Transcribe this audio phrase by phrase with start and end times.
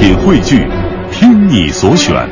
[0.00, 0.66] 品汇聚，
[1.12, 2.26] 听你所选，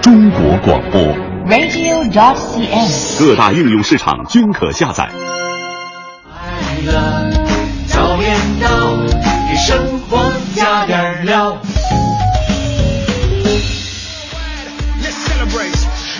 [0.00, 1.02] 中国广播。
[1.48, 3.18] radio.cn。
[3.18, 5.10] 各大应用市场均可下载。
[6.22, 6.38] 快
[6.86, 6.92] 乐
[7.88, 8.68] 早点到，
[9.50, 11.58] 给生活加点料。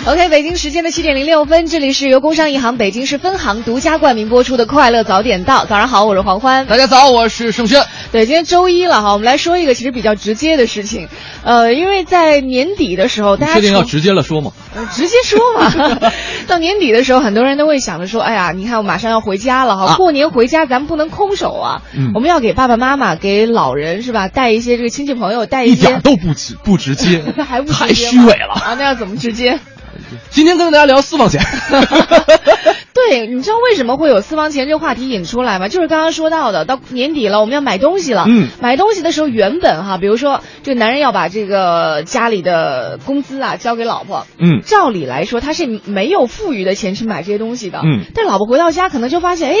[0.09, 5.65] OK，北京时间的七点零六分，这里是由工商银行北京市分行独家冠名播出的《快乐早点到》。
[5.67, 6.65] 早上好，我是黄欢。
[6.65, 7.85] 大家早，我是盛轩。
[8.11, 11.09] 对，今天周一了哈，我们来说一个其实比较直接的事情。
[11.43, 14.51] 呃，因为在年底的时候，大家确定要直接了说吗？
[14.75, 16.11] 呃直接说嘛。
[16.47, 28.55] 到年底的时候，很多人都会想着说：“哎呀，你看我马上要回家了哈，啊过年回家咱们不能空手啊，嗯我们要给爸爸妈妈、给老人是吧，带一些这个亲戚朋友，带一些点都不直不直接 还不太虚伪了。
[28.55, 28.73] 啊！
[28.73, 29.59] 那要怎么直接？
[30.29, 31.41] 今天跟大家聊私房钱，
[32.93, 35.67] 对，你知道为什么会有私房钱这个话题引出来吗？
[35.67, 38.25] 就是刚刚说到的，到年底了，我们要买东西了。
[38.27, 47.79] 嗯买东西的时候，原本哈，比如说这个男人要把这个家里的工资啊交给老婆，嗯照理来说他是没有富余的钱去买这些东西的。
[47.83, 49.55] 嗯但老婆回到家可能就发现，哎，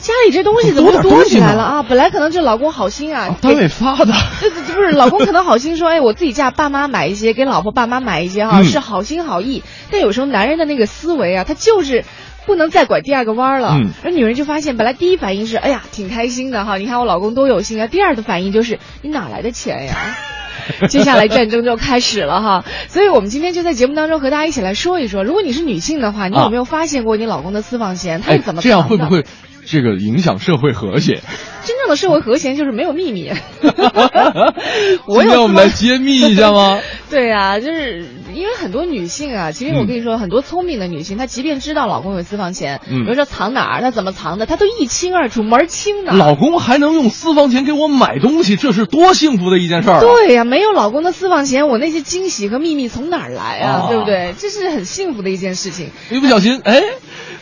[0.00, 1.82] 家里这东西怎么多点多起来了啊？
[1.82, 9.62] 本来可能就老公好心啊，给单位发的， 这这不是老公可能好心说，哎，我自己家爸妈买一些，给老婆爸妈买一些哈，嗯是好心好意。
[9.90, 12.04] 但有时候男人的那个思维啊，他就是。
[12.46, 17.86] 不能再拐第二个弯儿了，嗯而女人就发现，本来第一反应是，哎呀，挺开心的哈，你看我老公多有心啊。
[17.86, 20.16] 第二的反应就是，你哪来的钱呀？
[20.88, 28.22] 接下来战争就开始了哈，所以我们今天就在节目当中和大家一起来说一说，如果你是女性的话，你有没有发现过你老公的私房钱？
[28.22, 29.26] 他哎是怎么，这样会不会
[29.70, 31.20] 这个影响社会和谐？
[31.64, 33.30] 真正的社会和谐就是没有秘密？
[35.06, 36.80] 我有今天我们来揭秘一下吗？
[37.10, 46.12] 对啊，就是因为很多女性啊，其实我跟你说，很多聪明的女性，她即便知道老公有私房钱，嗯比如说藏哪儿，她怎么藏的，她都一清二楚，门儿清的。
[46.12, 50.00] 老公还能用私房钱给我买东西，这是多幸福的一件事儿啊！
[50.00, 53.84] 对呀、没有老公的私房钱，我那些惊喜和秘密从哪儿来啊？
[53.84, 54.32] 啊对不对？
[54.38, 55.90] 这是很幸福的一件事情。
[56.10, 56.82] 一不小心，哎，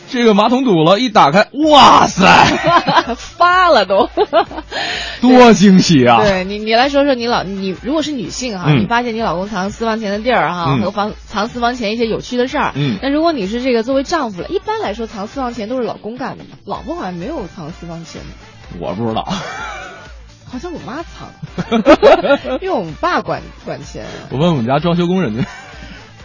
[0.09, 2.25] 这个马桶堵了，一打开，哇塞，
[3.15, 4.09] 发了都。
[5.21, 6.21] 多惊喜啊！
[6.23, 19.27] 对你，你来说说你老你如果是女性哈，嗯你发现你老公藏私房钱的地儿哈，嗯和房藏私房钱一些有趣的事儿，嗯那如果你是这个作为丈夫了，一般来说藏私房钱都是老公干的嘛，老婆好像没有藏私房钱的，我不知道，
[20.49, 21.29] 好像我妈藏，
[22.61, 24.05] 因为我们爸管管钱。
[24.31, 25.45] 我问我们家装修工人去。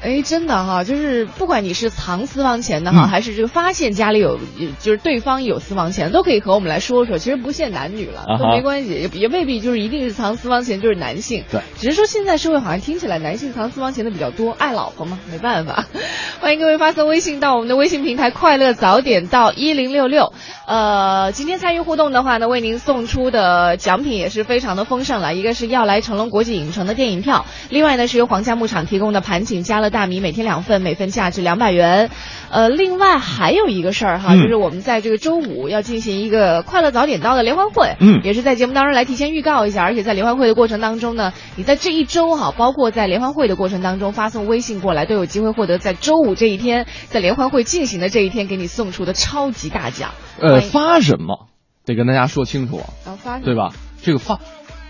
[0.03, 4.37] 哎，真的哈，就是不管你是藏私房钱的哈，嗯还是这个发现家里有，
[4.81, 7.19] 就是对方有私房钱，都可以和我们来说说。
[7.19, 11.45] 其实不限男女了，都没关系，也也未必就是一定是藏私房钱就是男性。
[11.53, 15.87] 对，只是说现在社会好像听起来男性藏私房钱的比较多，爱老婆嘛，没办法。
[16.41, 20.33] 欢迎各位发送微信到我们的微信平台“快乐早点到一零六六”。
[20.67, 32.11] 呃，今天参与互动的话呢，为您送出的奖品也是非常的丰盛了，一个是要来成龙国际影城的电影票，另外呢是由皇家牧场提供的盘锦家乐大米，每天两份，每份价值两百元。
[32.51, 50.11] 呃，另外还有一个事儿哈，嗯就是我们在这个周五要进行一个快乐早点到的联欢会，嗯也是在节目当中来提前预告一下，而且在联欢会的过程当中呢，你在这一周哈，包括在联欢会的过程当中发送微信过来，都有机会获得在周五这一天，在联欢会进行的这一天给你送出的超级大奖。
[50.41, 51.49] 呃，发什么
[51.85, 53.73] 得跟大家说清楚啊，然后发对吧？
[54.03, 54.41] 这个发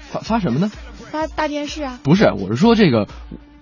[0.00, 0.70] 发发什么呢？
[1.10, 3.06] 发大电视啊，不是，我是说这个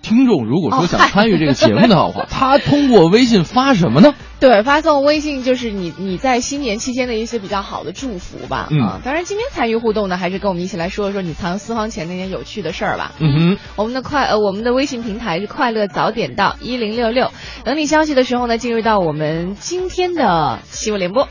[0.03, 4.15] 听众如果说想参与这个节目的话， 他通过微信发什么呢？
[4.41, 8.69] 对，发送微信就是你你在新年期间的一些比较好的祝福吧。
[8.71, 13.13] 嗯啊，当然今天参与互动呢，还是跟我们一起来说一说你藏私房钱那件有趣的事儿吧。
[13.19, 17.31] 嗯哼，我们的快呃，我们的微信平台是快乐早点到一零六六，
[17.65, 21.29] 等你消息的时候呢，进入到我们今天的新闻联播。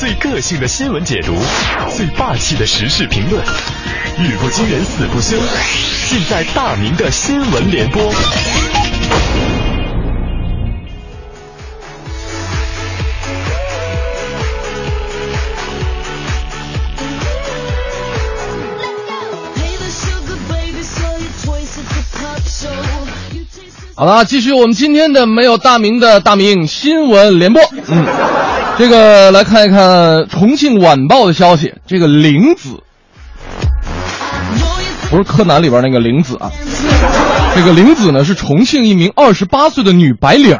[0.00, 1.34] 最个性的新闻解读，
[1.90, 3.40] 最霸气的时事评论，
[4.18, 5.36] 语不惊人死不休，
[6.08, 8.02] 尽在大明的新闻联播。
[23.94, 27.60] 好了，继续我们今天的没有大明的大明新闻联播。
[27.88, 28.06] 嗯，
[28.78, 32.82] 这个来看一看重庆晚报的消息，这个玲子
[35.10, 36.52] 不是柯南里边那个玲子啊，
[37.54, 40.58] 这个玲子呢是重庆一名二十八岁的女白领，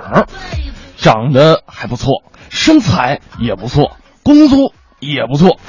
[0.97, 5.61] 长得还不错，身材也不错，工作也不错，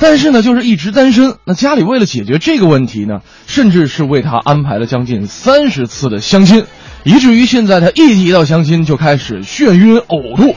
[0.00, 1.34] 但是呢，就是一直单身。
[1.44, 6.64] 那家里为了解决这个问题呢，甚至是为她安排了将近三十次的相亲，
[7.04, 10.54] 以至于现在她一提到相亲就开始眩晕呕吐。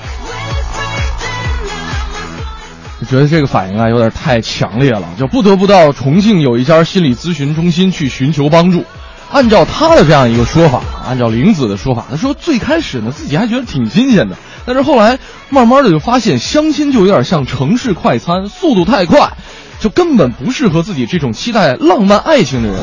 [3.02, 8.84] 我觉得这个反应啊有点太强烈了，就不得不到重庆有一家心理咨询中心去寻求帮助。
[9.32, 14.36] 按照他的这样一个说法，按照玲子的说法，他说最开始呢自己还觉得挺新鲜的，
[14.66, 15.18] 但是后来
[15.50, 19.32] 慢慢的就发现相亲就有点像城市快餐，速度太快，
[19.80, 22.80] 就根本不适合自己这种期待浪漫爱情的人。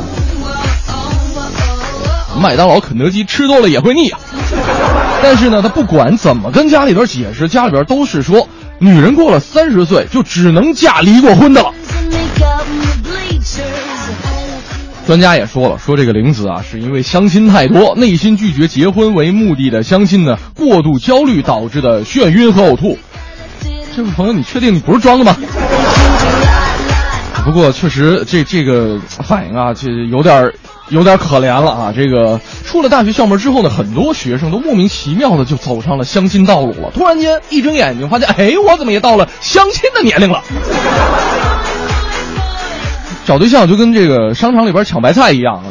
[2.40, 4.20] 麦当劳、肯德基吃多了也会腻啊。
[5.22, 8.48] 但是呢，他不管怎么跟家里边解释，家里边都是说，
[8.78, 11.72] 女人过了三十岁就只能嫁离过婚的了。
[15.06, 22.98] 专家也说了，说这个玲子啊，是因为相亲太多，内心拒绝结婚为目的的相亲呢，过度焦虑导致的眩晕和呕吐。
[23.94, 25.36] 这位朋友，你确定你不是装的吗？
[27.44, 30.52] 不过确实，这这个反应啊，这有点
[30.88, 31.92] 有点可怜了啊。
[31.94, 36.90] 这个出了大学校门之后呢，很多学生都莫名其妙的就走上了相亲道路了。
[36.94, 40.42] 突然间一睁眼睛，发现，哎，我怎么也到了相亲的年龄了？
[43.26, 45.66] 找对象就跟这个商场里边抢白菜一样啊！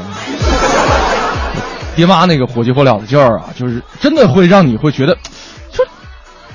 [1.96, 5.18] 爹妈那个火急火燎的劲儿啊，就是真的会让你会觉得，
[5.72, 5.86] 说，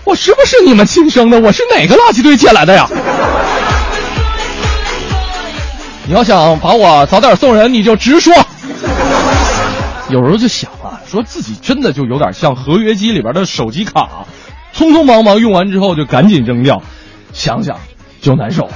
[0.04, 1.40] 我是不是你们亲生的？
[1.40, 2.86] 我是哪个垃圾堆捡来的呀？
[6.10, 8.34] 你要想把我早点送人，你就直说。
[10.08, 14.26] 有时候就想啊，说自己真的就有点像合约机里边的手机卡，
[14.74, 16.82] 匆匆忙忙用完之后就赶紧扔掉，
[17.32, 17.78] 想想
[18.20, 18.68] 就难受。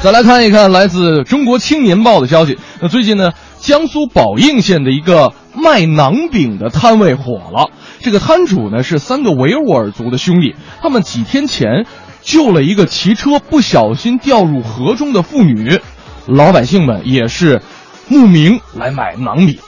[0.00, 2.56] 再来看一看来自《中国青年报》的消息。
[2.80, 7.70] 那最近呢，江苏宝应县的一个卖馕饼的摊位火了。
[8.00, 11.84] 这个摊主呢是三个维吾尔族的兄弟，他们几天前
[12.22, 15.80] 救了一个骑车不小心掉入河中的妇女。
[16.26, 17.60] 老百姓们也是
[18.08, 19.58] 慕名来买馕饼。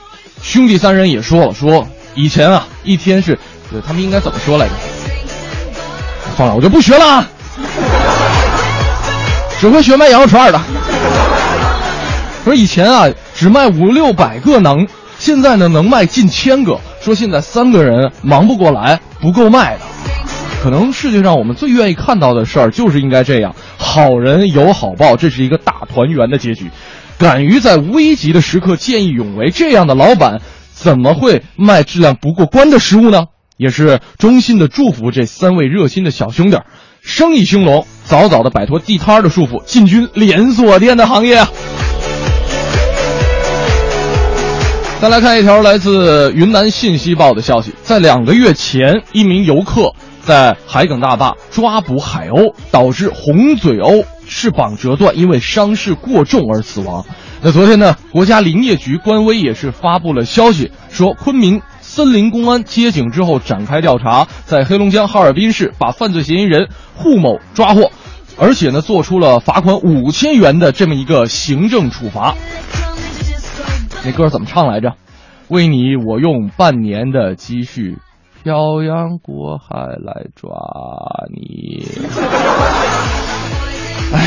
[0.43, 3.39] 兄弟三人也说了，说以前啊一天是，
[3.87, 4.73] 他们应该怎么说来着？
[6.37, 7.29] 算了，我就不学了啊。
[9.61, 10.61] 只会学卖羊肉串的。
[12.45, 14.87] 说以前啊，只卖五六百个馕，
[15.19, 16.79] 现在呢能卖近千个。
[17.01, 19.81] 说现在三个人忙不过来，不够卖的。
[20.65, 26.71] 可能世界上我们最愿意看到的事儿就是应该这样，好人有好报，这是一个大团圆的结局。
[27.19, 30.41] 敢于在危急的时刻见义勇为，这样的老板
[30.73, 33.27] 怎么会卖质量不过关的食物呢？
[33.59, 36.57] 也是衷心的祝福这三位热心的小兄弟，
[37.03, 37.87] 生意兴隆。
[38.05, 41.45] 早早的摆脱地摊的束缚，进军连锁店的行业！
[44.99, 49.93] 再来看一条来自云南信息报的消息，在两个月前，一名游客
[50.25, 57.05] 在海埂大坝抓捕海鸥，导致红嘴鸥翅膀折断，因为伤势过重而死亡。
[57.43, 61.61] 那昨天呢，国家林业局官微也是发布了消息，说昆明。
[61.81, 67.93] 森林公安接警之后展开调查，在黑龙江哈尔滨市把犯罪嫌疑人胡某抓获，
[68.37, 72.35] 而且呢做出了罚款五千元的这么一个行政处罚。
[74.05, 74.95] 那歌怎么唱来着？
[75.47, 77.99] 为你我用半年的积蓄，
[78.45, 79.75] 漂洋过海
[80.05, 80.51] 来抓
[81.33, 81.83] 你。
[84.13, 84.27] 哎，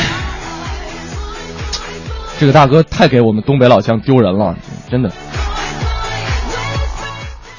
[2.40, 4.56] 这个大哥太给我们东北老乡丢人了，
[4.90, 5.12] 真的。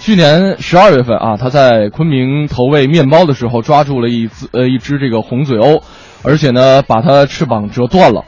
[0.01, 5.83] 去年十二月份啊，他在昆明投喂面包的时候，抓住了一只呃一只这个红嘴鸥，
[6.25, 8.25] 而且呢把它翅膀折断了，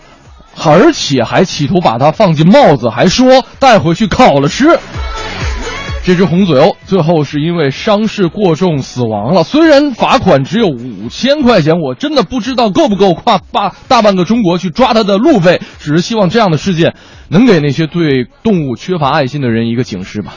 [0.64, 4.78] 而且还企图把它放进帽子，还说带回去烤了吃。
[6.02, 9.44] 这只红嘴鸥最后是因为伤势过重死亡了。
[9.44, 15.60] 虽然罚款只有五千块钱，我真的不知道够不够跨大大半个中国去抓它的路费。
[15.78, 16.94] 只是希望这样的事件
[17.28, 20.34] 能给那些对动物缺乏爱心的人一个警示吧。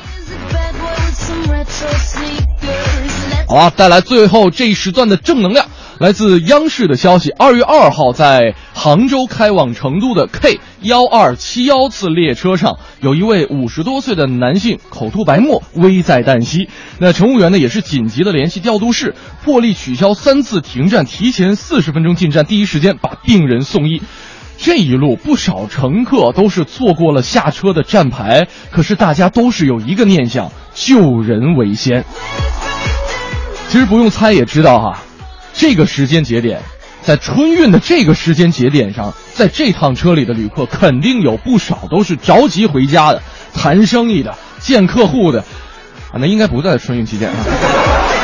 [3.54, 5.68] 好啊，带来最后这一时段的正能量，
[6.00, 7.30] 来自央视的消息。
[7.30, 16.68] 二月二号，在杭州开往成都的 K 幺二七幺次列车上，有一位五十多岁的男性口吐白沫，危在旦夕。
[16.98, 19.14] 那乘务员呢，也是紧急的联系调度室，
[19.46, 24.02] 破例取消三次停站，提前四十分钟进站，第一时间把病人送医。
[24.58, 32.04] 这一路不少乘客都是错过了下车的站牌，可是大家都是有一个念想：救人为先。
[33.74, 35.00] 其实不用猜也知道哈，
[35.52, 36.62] 这个时间节点，
[37.02, 45.40] 在春运的这个时间节点上，在这趟车里的旅客肯定有不少都是着急回家的、谈生意的、见客户的，
[46.12, 47.36] 啊，那应该不在春运期间啊。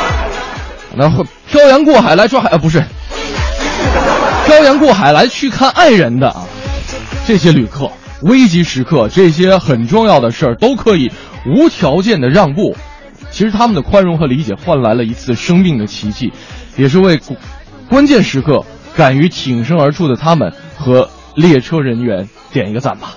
[0.96, 2.84] 然后漂洋过海来抓海啊，不是，
[4.46, 6.44] 漂洋过海来去看爱人的啊，
[7.26, 7.90] 这些旅客
[8.22, 11.10] 危急时刻这些很重要的事儿都可以
[11.44, 12.76] 无条件的让步。
[13.40, 16.30] 其实他们的宽容和理解换来了一次生命的奇迹，
[16.76, 17.18] 也是为
[17.88, 23.14] 关键时刻敢于挺身而出的他们和列车人员点一个赞吧。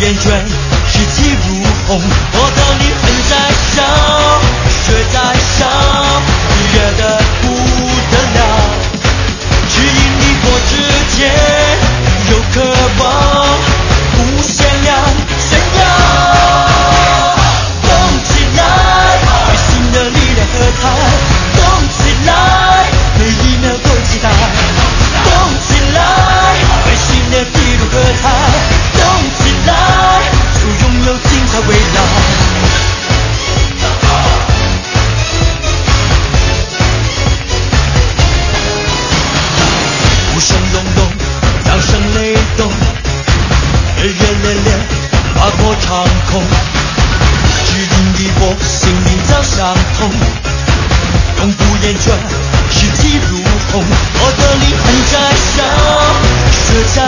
[0.00, 0.24] 厌倦，
[0.86, 2.95] 士气如虹，我的灵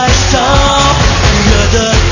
[0.08, 0.38] 血在烧，
[1.44, 2.07] 热的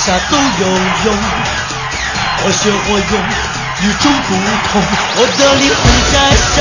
[0.00, 0.66] 啥都有
[1.04, 1.14] 用，
[2.42, 3.14] 我学我用，
[3.82, 4.28] 与众不
[4.72, 4.80] 同，
[5.16, 5.78] 我的灵魂
[6.10, 6.14] 在
[6.56, 6.58] 烧，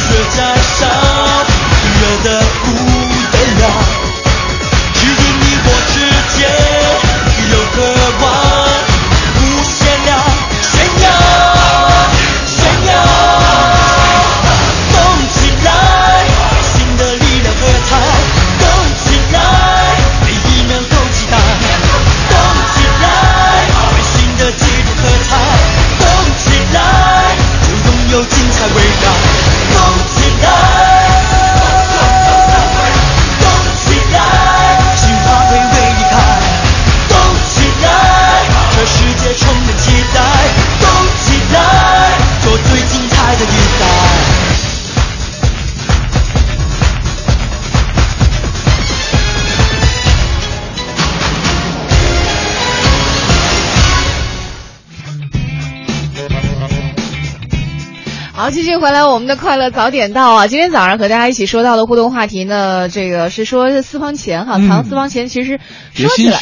[0.36, 0.38] 在
[0.78, 0.80] 烧，
[2.00, 2.26] 热的
[2.64, 2.66] 不
[58.40, 60.46] 好，继续回来我们的快乐早点到啊！
[60.46, 64.66] 今天早上和大家一起说到的互动话题呢，这个是说私房钱哈，嗯。
[64.66, 65.60] 藏私房钱其实
[65.94, 66.38] 别说起来，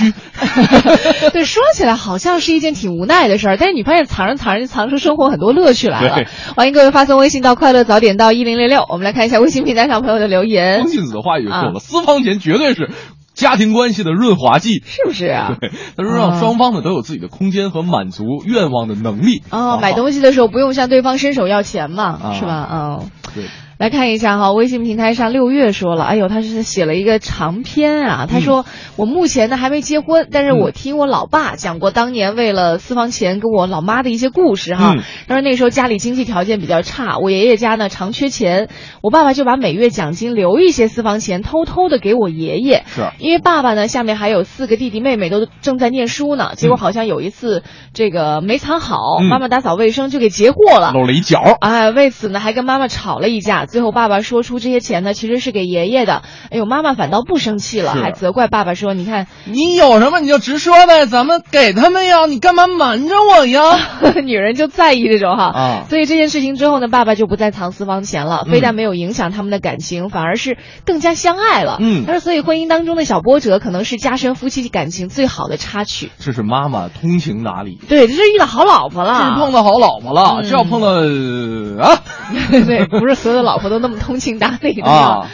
[1.35, 6.15] 对，说起来好像是一件挺无奈的事儿，但是你发现藏着藏着就藏出生活很多乐趣来了。
[6.15, 6.29] 对。
[6.55, 10.85] 欢迎各位发送微信到快乐早点到一零六六，我们来看一下微信平台上朋友的留言。
[10.85, 11.63] 风，信子的话语说啊。
[11.65, 12.91] 了，私房钱绝对是
[13.39, 14.83] 家庭关系的润滑剂。
[14.85, 15.57] 是不是啊？
[15.61, 19.43] 对，他说让双方呢都有自己的空间和满足愿望的能力。
[19.51, 22.69] 哦，买东西的时候不用向对方伸手要钱嘛，啊是吧？
[23.01, 23.11] 嗯。
[23.35, 23.45] 对，
[23.79, 28.27] 来看一下哈，微信平台上六月说了，哎呦，他是写了一个长篇啊。
[28.29, 28.67] 他说、
[28.97, 34.95] 我目前呢还没结婚，但是我听我老爸讲过当年为了私房钱跟我老妈的一些故事哈。
[34.97, 38.69] 嗯他说那时候家里经济条件比较差，我爷爷家呢常缺钱，
[39.01, 42.83] 我爸爸就把每月奖金留一些私房钱，偷偷的给我爷爷。
[42.87, 47.63] 是因为爸爸呢下面还有四个弟弟妹妹都正在念书呢，结果好像有一次
[47.95, 50.91] 这个没藏好，嗯妈妈打扫卫生就给截过了。
[50.93, 51.41] 露了一角。
[51.61, 56.23] 哎，为此呢还跟妈妈吵了一架，最后爸爸说出这些钱呢，其实是给爷爷的。
[56.51, 63.79] 哎呦，妈妈反倒不生气了，还责怪爸爸说：“你看，你有什么你就直说呗，咱们给他们呀，你干嘛瞒着我呀？
[64.25, 65.45] 女人就在意这种哈。
[65.55, 70.57] 啊所以这件事情之后呢，爸爸就不再藏私房钱了，嗯非但没有影响他们的感情，反而是
[70.87, 71.77] 更加相爱了。
[71.81, 76.11] 嗯他说，所以婚姻当中的小波折，可能是加深夫妻感情最好的插曲。
[76.19, 79.19] 这是妈妈通情达理，对，这是遇到好老婆这了。
[79.35, 82.01] 是碰到好老婆了，嗯这要碰到呃啊
[82.51, 85.31] 对，不是所有的老婆都那么通情达理的呀啊。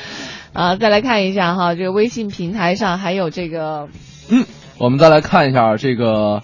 [0.54, 3.88] 啊，再来看一下哈，这个微信平台上还有这个，
[4.30, 4.46] 嗯，
[4.78, 6.42] 我们再来看一下这个，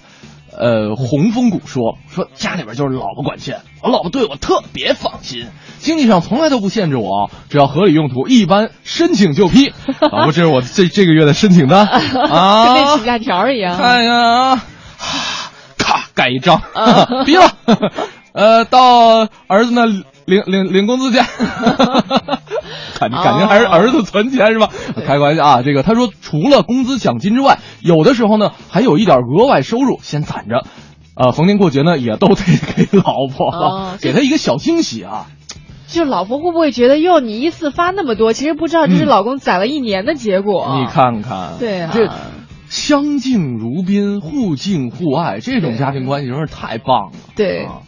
[0.50, 5.46] 呃，红枫谷说说家里边就是老婆管钱，我老婆对我特别放心，
[5.78, 9.68] 经济上从来都不限制我，只要合理用途，一般申请就批。
[9.68, 12.00] 啊，不，这是我这这个月的申请单 啊
[12.75, 13.76] 跟那啊请，假条一样。
[13.78, 14.64] 看一看啊，
[15.78, 17.44] 咔盖一张啊，批了。
[18.32, 19.87] 呃，到儿子那
[20.30, 21.18] 领领领工资去，
[22.99, 24.70] 感觉感觉还是儿子存钱是吧？
[25.06, 30.64] 开个玩笑啊，这个他说除了工资奖金之外，有的时候呢还有一点额外收入先攒着，
[31.14, 32.37] 呃，逢年过节呢也都得
[32.76, 35.26] 给老婆哦，给他一个小惊喜啊。
[35.88, 40.78] 就老婆会不会觉得，哟，你一次发那么多，其实不知道这是嗯老公攒了一年的结果。
[40.78, 42.08] 你，看看，对啊这
[42.68, 47.12] 相敬如宾、互敬互爱，这种家庭关系真是太棒了。
[47.34, 47.80] 对啊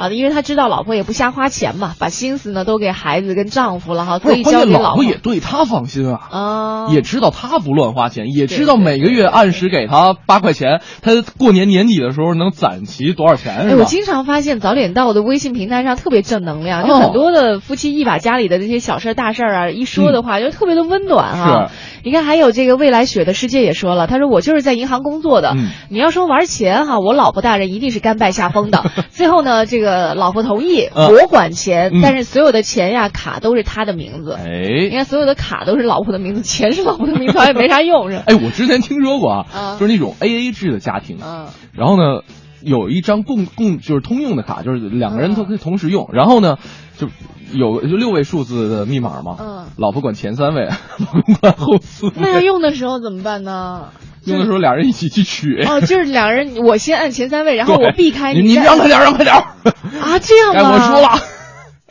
[0.00, 6.20] 啊，因为他知道老婆也不瞎花钱嘛，把心思呢都给孩子跟丈夫了哈，不是，所以交给婆婆也对他放心啊。
[6.30, 13.80] 啊，也知道他不乱花钱，也知道每个月按时给他八块钱，他过年年底的时候能攒齐多少钱哎，是吧？
[13.80, 21.70] 我经常发现早点到的微信平台上特别正能量，就哦很多的夫妻一把家里的这些小事儿大事儿啊，一说的话就特别的温暖哈。
[22.02, 28.84] 你看，还有这个未来雪的世界也说了，他说我就是在银行工作的，嗯你要说玩钱哈，我老婆大人一定是甘拜下风的。
[29.10, 31.08] 最后呢，这个老婆同意，嗯。
[31.08, 34.32] 我管钱，嗯但是所有的钱呀卡都是他的名字。
[34.32, 34.44] 哎。
[34.44, 38.10] 你哎看，所有的卡都是老婆的名字，钱是老婆的名字，好像也没啥用。
[38.10, 38.24] 是吧？
[38.26, 41.46] 哎，我之前听说过啊，啊就是那种 A A 制的家庭，嗯。
[41.72, 42.22] 然后呢，
[42.62, 46.56] 有一张共共就是通用的卡，就是两个人嗯都可以同时用，然后呢，
[46.98, 47.08] 就
[47.52, 49.64] 有就六位数字的密码嘛，嗯。
[49.76, 50.66] 老婆管前三位，
[50.98, 52.12] 老公管后四位。
[52.16, 53.88] 那要，用的时候怎么办呢？
[54.24, 55.62] 用的时候俩人一起去取。
[55.64, 59.34] 哦，就是两人，我先按前三位，然后我避开你，你让开点，让开点。
[59.34, 60.72] 啊，这样哎，吗？
[60.72, 61.18] 我输了。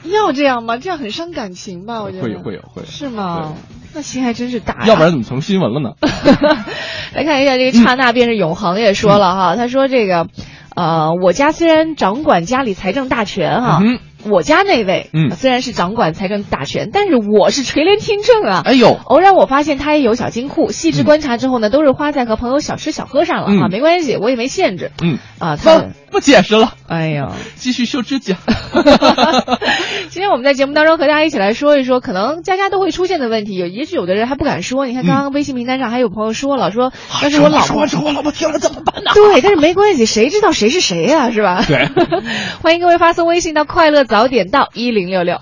[0.03, 0.77] 要这样吗？
[0.77, 2.01] 这样很伤感情吧？
[2.01, 3.53] 我觉得会有会有会有是吗？
[3.93, 4.85] 那心还真是大呀。
[4.85, 5.95] 要不然怎么成新闻了呢？
[7.13, 10.27] 来看一下这个刹那便是永恒也说了哈，他说这个，
[10.75, 13.79] 呃，我家虽然掌管家里财政大权哈。
[13.81, 15.31] 嗯我家那位，嗯。
[15.31, 18.61] 虽然是掌管财政大权，但是我是垂帘听政啊。
[18.65, 23.61] 哎呦，偶然我发现他也有小金库，细致观察之后呢，都是花在和朋友小吃小喝上了嗯。
[23.61, 24.91] 啊，没关系，我也没限制。
[25.01, 25.55] 嗯，啊。
[25.55, 28.35] 他，不解释了，哎呀，继续修指甲。
[30.09, 34.87] 今天我们在节目当中和大家一起来说一说，可能家家都会出现的问题，有也许有的人还不敢说。
[34.87, 39.11] 你看，刚刚微信平台上还有朋友说了，说但是我老婆说说我老婆听了怎么办呢？
[39.13, 41.63] 对，但是没关系，谁知道谁是谁呀、是吧？
[41.67, 41.87] 对
[42.63, 45.37] 欢迎各位发送微信到“快乐早点到一零六六”。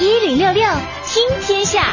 [0.00, 0.64] 一零六六
[1.04, 1.84] 听天下，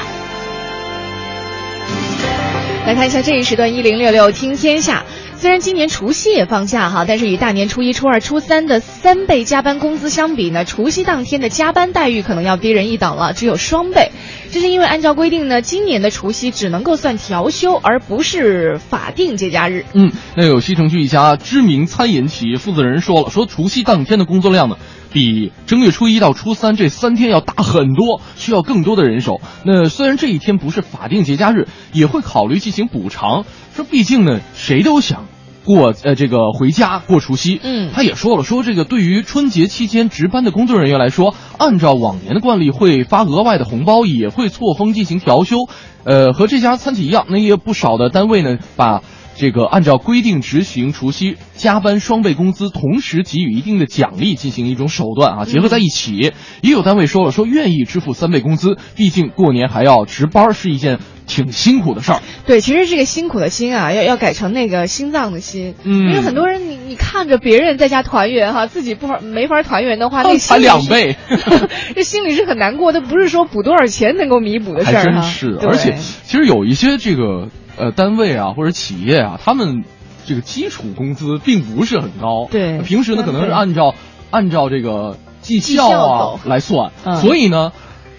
[2.88, 5.04] 来看一下这一时段一零六六听天下。
[5.40, 14.12] 虽然今年除夕也放假哈，但是与大年初一、初二、初三的三倍加班工资相比呢，除夕当天的加班待遇可能要低人一等了，只有双倍。
[14.52, 19.86] 这是因为按照规定呢，今年的除夕只能够算调休，而不是法定节假日。
[19.94, 24.76] 嗯，那有西城区一家知名餐饮企业负责人说了，说除夕当天的工作量呢，
[25.12, 29.42] 比正月初一到初三这三天要大很多，需要更多的人手。
[29.64, 33.46] 那虽然这一天不是法定节假日，也会考虑进行补偿。
[33.76, 35.26] 说毕竟呢，谁都想。
[35.66, 45.58] 过呃这个回家过除夕，嗯他也说了，说这个对于春节期间值班的工作人员来说，按照往年的惯例会发额外的红包，也会错峰进行调休。
[46.06, 49.04] 呃，和这家餐企一样，那也有不少的单位呢，把
[49.40, 56.34] 这个按照规定执行除夕加班双倍工资，同时给予一定的奖励，进行一种手段啊，结合在一起。
[56.62, 62.20] 也有单位说了，说愿意支付三倍工资，毕竟过年还要值班，是一件挺辛苦的事儿。
[62.46, 71.16] 对，其实这个辛苦的辛啊，要要改成那个心脏的心，嗯因为很多人你你看着别人在家团圆哈，自己不法没法团圆的话，那 才心里是两倍
[71.96, 75.22] 这心里是很难过的，不是说补多少钱能够弥补的事还儿哈。
[75.22, 77.48] 真是，而且其实有一些这个
[77.80, 79.84] 呃单位啊或者企业啊，他们
[80.26, 83.96] 这个基础工资并不是很高，对平时呢可能是按照
[84.30, 87.72] 按照这个绩绩效效啊走来算，嗯所以呢，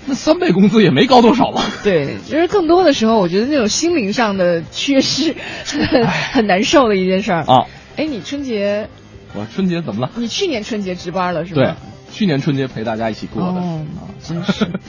[0.07, 1.63] 那三倍工资也没高多少吧。
[1.85, 7.43] 对，就是更多的时候，我觉得那种心灵上的缺失很 很难受的一件事儿。
[7.45, 8.89] 啊，哎，你春节，
[9.35, 10.11] 我春节怎么了？
[10.17, 11.63] 你去年春节值班了是吧？
[11.63, 11.75] 对
[12.13, 13.85] 去年春节陪大家一起过的，哦，
[14.23, 14.67] 真是。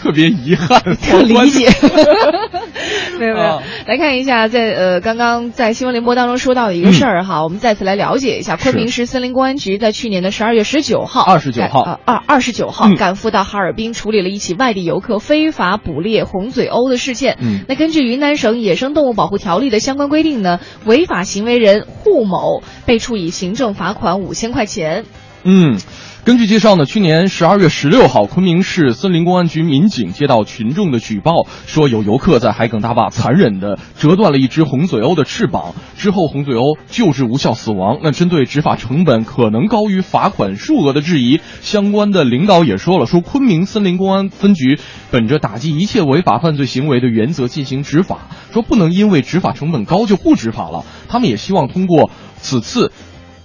[0.00, 1.68] 特别遗憾，可 理解。
[3.20, 8.56] 没有没有啊，来看一下，在呃刚刚在新闻联播当中说到的一个事儿哈，我们再次来了解一下。
[8.56, 17.36] 昆明市森林公安局在去年的十二月十九号，二十九号二二十九号嗯赶赴到哈尔滨处理了一起外地游客非法捕猎红嘴鸥的事件。
[17.40, 25.04] 嗯那根据云南省野生动物保护条例的相关规定呢，违法行为人户某被处以行政罚款五千块钱。
[25.44, 25.78] 嗯。
[26.22, 38.00] 根据介绍呢，去年十二月十六号，昆明市森林公安局民警接到群众的举报，说有游客在海埂大坝残忍地折断了一只红嘴鸥的翅膀，之后红嘴鸥救治无效死亡。
[38.02, 44.78] 那针对执法成本可能高于罚款数额的质疑，相关的领导也说了，说昆明森林公安分局
[45.10, 50.84] 本着打击一切违法犯罪行为的原则进行执法，说不能因为执法成本高就不执法了。
[51.08, 52.92] 他们也希望通过此次。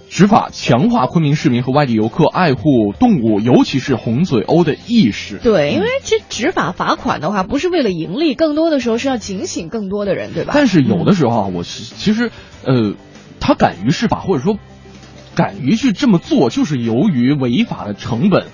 [0.08, 5.38] 执法强化昆明市民和外地游客爱护动物，尤其是红嘴鸥的意识。
[5.38, 10.52] 对，因为这执法罚款的话，不是为了盈利，更多的时候是要警醒更多的人，对吧？
[10.54, 12.30] 但是有的时候啊，我是其实
[12.64, 12.94] 呃，
[13.40, 14.56] 他敢于施法，或者说
[15.34, 18.46] 敢于去这么做，就是由于违法的成本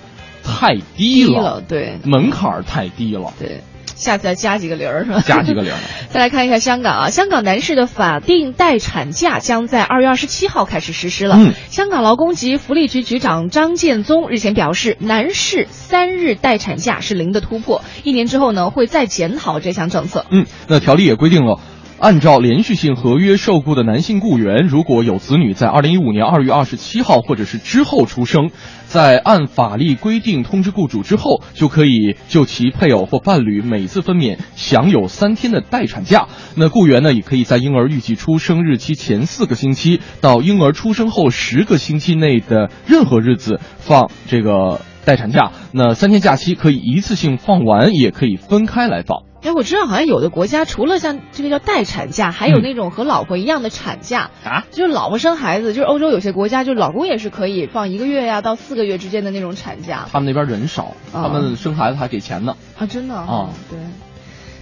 [0.43, 1.99] 太低了，低了对。
[2.03, 3.61] 门槛太低了，对，
[3.95, 5.21] 下次再加几个零儿是吧？
[5.25, 5.77] 加几个零儿。
[6.09, 11.35] 再来看一下香港啊，香港男士的法定待产假将在二月二十七号开始实施了。
[11.39, 20.25] 嗯香港劳工及福利局局长张建宗日前表示，男士三日待产假是零的突破，一年之后呢会再检讨这项政策。
[20.29, 21.59] 嗯，那条例也规定了。
[22.03, 28.49] 按照连续性合约受雇的男性雇员，如果有子女在二零一五年二月二十七号或者是之后出生，
[28.87, 36.27] 在按法律规定通知雇主之后，就可以就其配偶或伴侣每次分娩享有三天的待产假。
[36.57, 45.53] 那雇员呢，也可以在婴儿预计出生日期前四个星期到婴儿出生后十个星期内的任何日子放这个待产假。
[45.71, 49.32] 那三天假期可以一次性放完，也可以分开来放。
[49.43, 62.55] 哎，我知道好像有的国家除了像这个叫待产假，还有嗯那种和老婆一样的产假啊，就是老婆生孩子，就是欧洲有些国家，就是老公也是可以放一个月呀到四个月之间的那种产假他们那边人少，啊他们生孩子还给钱呢。
[62.77, 63.79] 啊，真的啊对，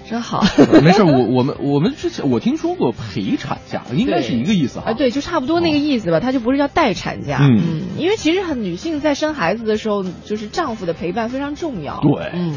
[0.09, 0.43] 真好。
[0.83, 4.91] 没事，我我们我们之前我听说过陪产假，应该是一个意思哈。
[4.91, 12.55] 啊，对，就差不多那个意思吧，它就不是叫待产假，嗯因为其实很女性在生孩子的时候，就是丈夫的陪伴非常重要，对嗯。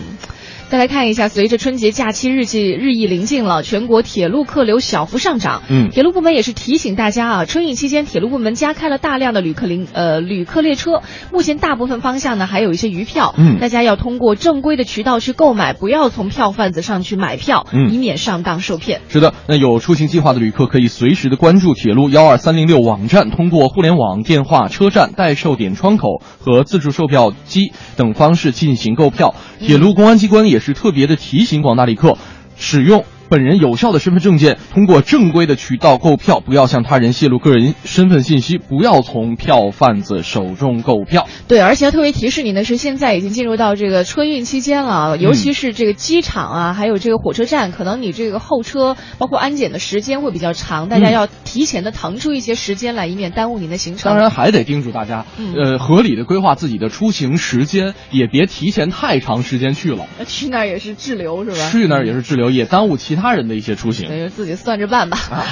[0.75, 5.63] 再来看一下，随着春节假期日期日益临近了，全国铁路客流小幅上涨。
[5.71, 19.01] 嗯铁路部门也是提醒大家啊，春运期间铁路部门加开了大量的旅客临呃旅客列车，目前大部分方向呢还有一些余票，嗯大家要通过正规的渠道去购买，不要从票贩子上去买票，嗯以免上当受骗。
[19.09, 29.37] 是的，那有出行计划的旅客可以随时的关注铁路幺二三零六网站，通过互联网、电话、车站代售点窗口和自助售票机等方式进行购票。
[29.61, 32.17] 铁路公安机关也是特别的提醒广大旅客，
[32.57, 33.05] 使用。
[33.29, 41.27] 本人有效的身份证件，通过正规的渠道购票，不要向他人泄露个人身份信息，不要从票贩子手中购票。
[41.49, 54.11] 对，而且要特别提示您的是，现在已经进入到这个春运期间了，尤其是这个机场啊，还有这个火车站，可能你这个候车包括安检的时间会比较长，大家嗯要提前的腾出一些时间来，以免耽误您的行程。
[54.11, 60.07] 当然还得叮嘱大家，嗯呃，合理的规划自己的出行时间，也别提前太长时间去了。
[60.27, 61.71] 去那儿也是滞留是吧？
[61.71, 64.07] 去那儿也是滞留，也耽误其他人的一些出行。
[64.11, 65.19] 那就自己算着办吧。
[65.31, 65.47] 啊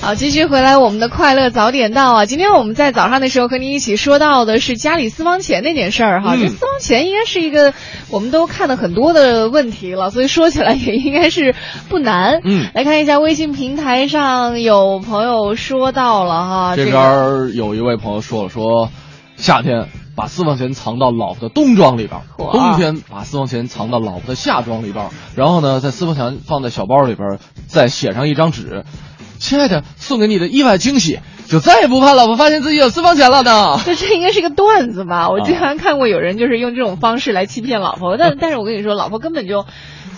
[0.00, 2.26] 好，继续回来我们的快乐早点到啊！
[2.26, 6.34] 今天我们在早上的时候和您一起说到的是家里私房钱那件事儿哈。
[6.34, 7.72] 嗯这私房钱应该是一个
[8.10, 11.54] 我们都看了很多的问题了，所以说起来也应该是
[11.88, 12.40] 不难。
[12.42, 18.90] 嗯来看一下微信平台上有朋友说到了哈，这边有一位朋友说了，说
[19.36, 28.84] 夏天把私房钱藏到老婆的冬装里边冬天把私房钱藏到老婆的夏装里边，然后呢，在私房钱放在小包里边，再写上一张纸，
[29.38, 33.78] 亲爱的，送给你的意外惊喜，就再也不怕老婆发现自己有私房钱了呢。
[33.84, 35.30] 就这应该是个段子吧？
[35.30, 39.64] 我啊经常看过有人就是用这种方式来欺骗老婆，但但是我跟你说，老婆根本就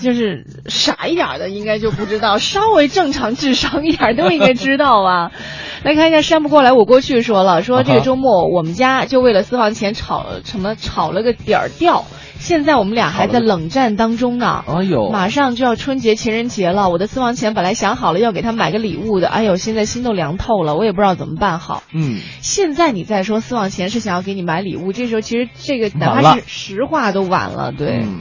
[0.00, 5.32] 就是傻一点儿的，应该就不知道，稍微正常智商一点儿都应该知道啊。
[5.84, 12.04] 来看一下山不过来，我过去说了，说这个周末我们家就为了私房钱吵什么吵了个点儿调。
[12.36, 15.08] 现在我们俩还在冷战当中呢，哎呦。
[15.10, 21.82] 马上就要春节情人节了，我的私房钱本来想好了要给他买个礼物的，哎呦，现在心都凉透了，我也不知道怎么办好。
[21.94, 28.20] 嗯，现在你再说私房钱是想要给你买礼物，这时候其实这个哪怕是实话都晚了，对，嗯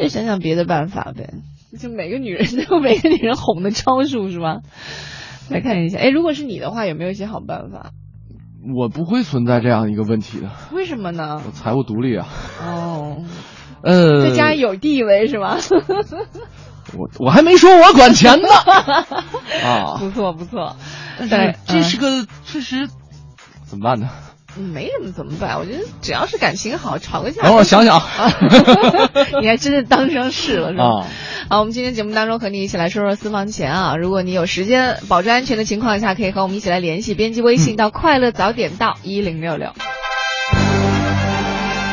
[0.00, 1.30] 就想想别的办法呗。
[1.78, 4.60] 就每个女人都有 每个女人哄的招数是吧？
[5.50, 7.90] 来看一下，哎，如果是你的话，有没有一些好办法？
[8.74, 11.42] 我不会存在这样一个问题的，为什么呢？
[11.44, 12.28] 我财务独立啊。
[12.62, 13.24] 哦，
[13.82, 15.56] 呃，在家有地位是吗？
[16.96, 18.48] 我我还没说我管钱呢。
[19.64, 20.76] 啊，不错不错，
[21.18, 22.88] 但对是这是个确实，
[23.64, 24.08] 怎么办呢？
[24.56, 25.58] 嗯没什么怎么办？
[25.58, 27.42] 我觉得只要是感情好，吵个架。
[27.42, 28.00] 等会儿想想
[29.42, 30.84] 你还真的当上事了是吧？
[30.84, 31.06] 啊。
[31.50, 33.96] 好，我们今天节目当中和你一起来说说私房钱啊。
[33.96, 39.70] 如果你有时间，保证安全的情况下，可以和我们一起来联系，编辑微信到“快乐早点到一零六六”。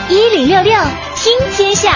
[0.09, 0.73] 一零六六
[1.15, 1.93] 听天下，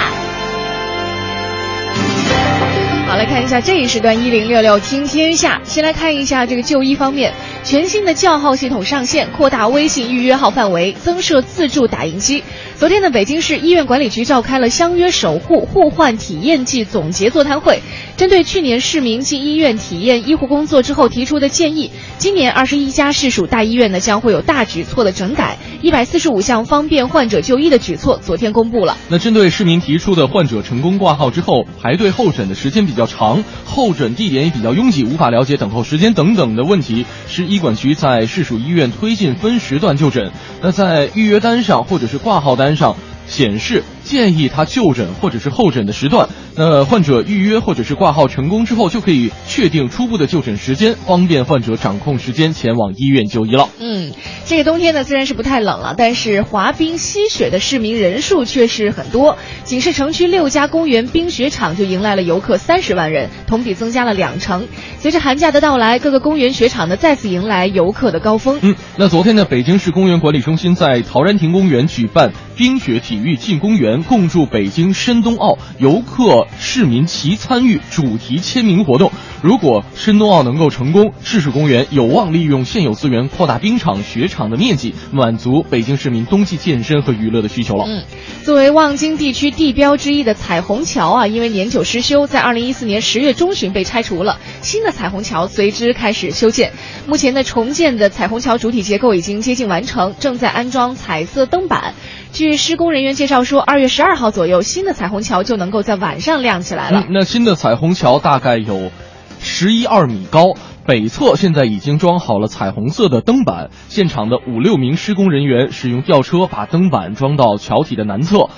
[3.07, 5.61] 好，来看一下这一时段一零六六听天下。
[5.63, 7.33] 先来看一下这个就医方面，
[7.65, 12.43] 全新的叫号系统上线，扩大微信预约号范围，增设自助打印机。
[12.77, 17.81] 昨天呢，北京市医院管理局召开了相约守护互换体验季总结座谈会，
[18.17, 28.97] 针对去年市民进医院体验医护工作之后提出的建议，今年二十一家市属大医院呢将会有大举措的整改，一百四十五项方便患者就医的举措昨天公布了。
[29.07, 40.33] 那针对市民提出的患者成功挂号之后排队候诊的时间比较长，候诊地点也比较拥挤，无法了解等候时间等等的问题，市医管局在市属医院推进分时段就诊。
[40.61, 42.95] 那在预约单上或者是挂号单单上
[43.27, 53.67] 显示建议他就诊或者是候诊的时段，那患者预约或者是挂号成功之后，就可以确定初步的就诊时间，方便患者掌控时间前往医院就医了。
[53.79, 54.13] 嗯，
[54.45, 59.37] 这个冬天呢虽然是不太冷了，但是滑冰吸雪的市民人数却是很多。
[59.63, 64.67] 仅是城区六家公园冰雪场就迎来了游客三十万人，同比增加了两成。
[64.99, 68.59] 随着寒假的到来，各个公园雪场呢再次迎来游客的高峰。
[68.61, 79.11] 嗯，那昨天呢，北京市公园管理中心在陶然亭公园举办冰雪体育进公园，共筑北京深冬奥游客市民齐参与主题签名活动。
[79.41, 87.85] 如果深冬奥能够成功，市属公园有望利用现有资源扩大冰场、雪场的面积，满足北京市民冬季健身和娱乐的需求了。
[87.87, 88.03] 嗯，
[88.43, 96.71] 作为望京地区地标之一的彩虹桥啊，因为年久失修，在二零一四年十月中旬被拆除了，新的彩虹桥随之开始修建。
[97.05, 101.93] 目前呢，重建的彩虹桥主体结构已经接近完成，正在安装彩色灯板。
[102.35, 107.05] 据施工人员介绍说，二月十二号左右，新的彩虹桥就能够在晚上亮起来了。
[107.09, 108.91] 那新的彩虹桥大概有
[109.39, 110.53] 十一二米高，
[110.85, 113.69] 北侧现在已经装好了彩虹色的灯板。
[113.87, 118.49] 现场的五六名施工人员使用吊车把灯板装到桥体的南侧，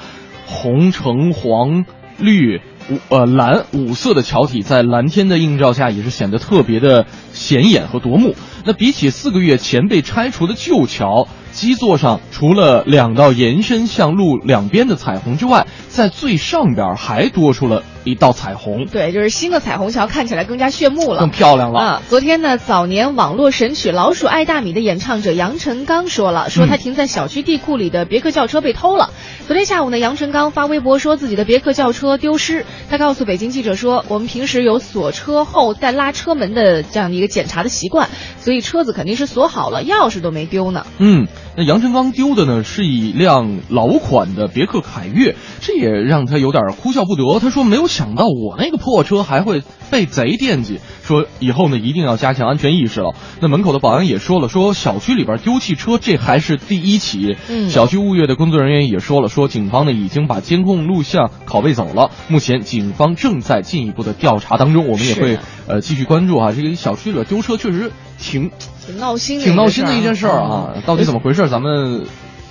[0.48, 1.86] 红、橙、黄、
[2.18, 2.60] 绿。
[2.90, 7.06] 五呃蓝五色的桥体在蓝天的映照下也是显得特别的
[7.38, 8.36] 显眼和夺目。
[8.66, 18.86] 那比起四个月前被拆除的旧桥，基座上除了两道延伸向路两边的彩虹之外，在最上边还多出了一道彩虹。
[18.86, 21.80] 对，就是新的彩虹桥看起来更加炫目了，更漂亮了。
[21.80, 29.12] 啊，昨天呢，早年网络神曲《老鼠爱大米》的演唱者杨臣刚说了，说他停在小区地库里的别克轿车被偷了。
[29.48, 32.66] 昨天下午呢，杨臣刚发微博说自己的别克轿车丢失。
[32.90, 38.10] 他告诉北京记者说：“我们平时有锁车后再拉车门的这样的一个检查的习惯，
[38.40, 47.40] 所以车子肯定是锁好了，钥匙都没丢呢。”嗯，那杨臣刚丢的呢是一辆老款的别克凯越，这也让他有点哭笑不得。
[47.40, 57.36] 他说：“没有想到我那个破车还会被贼惦记，说以后呢一定要加强安全意识了。”那门口的保安也说了，说小区里边丢汽车这还是第一起。
[57.50, 66.52] 嗯，小区物业的工作人员也说了，说警方呢已经把监控录像拷贝走了，目前警方正在进一步的调查当中，我们也会呃继续关注啊。
[66.52, 68.52] 这个小区里边丢车确实挺
[68.88, 71.48] 挺闹心，挺闹心的一件事儿啊，到底怎么回事？
[71.50, 72.08] 咱们。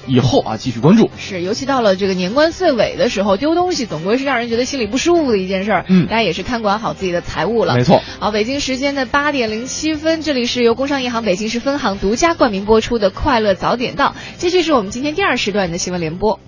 [0.09, 1.11] 以后啊，继续关注。
[1.19, 5.85] 是，尤其到了这个年关岁尾的时候，丢东西总归是让人觉得心里不舒服的一件事儿。
[5.89, 7.75] 嗯，大家也是看管好自己的财物了。
[7.75, 8.01] 没错。
[8.21, 16.39] 好，北京时间的八点零七分，这里是由工商银行北京市分行独家冠名播出的《快乐早点到》，继续是我们今天第二时段的新闻联播。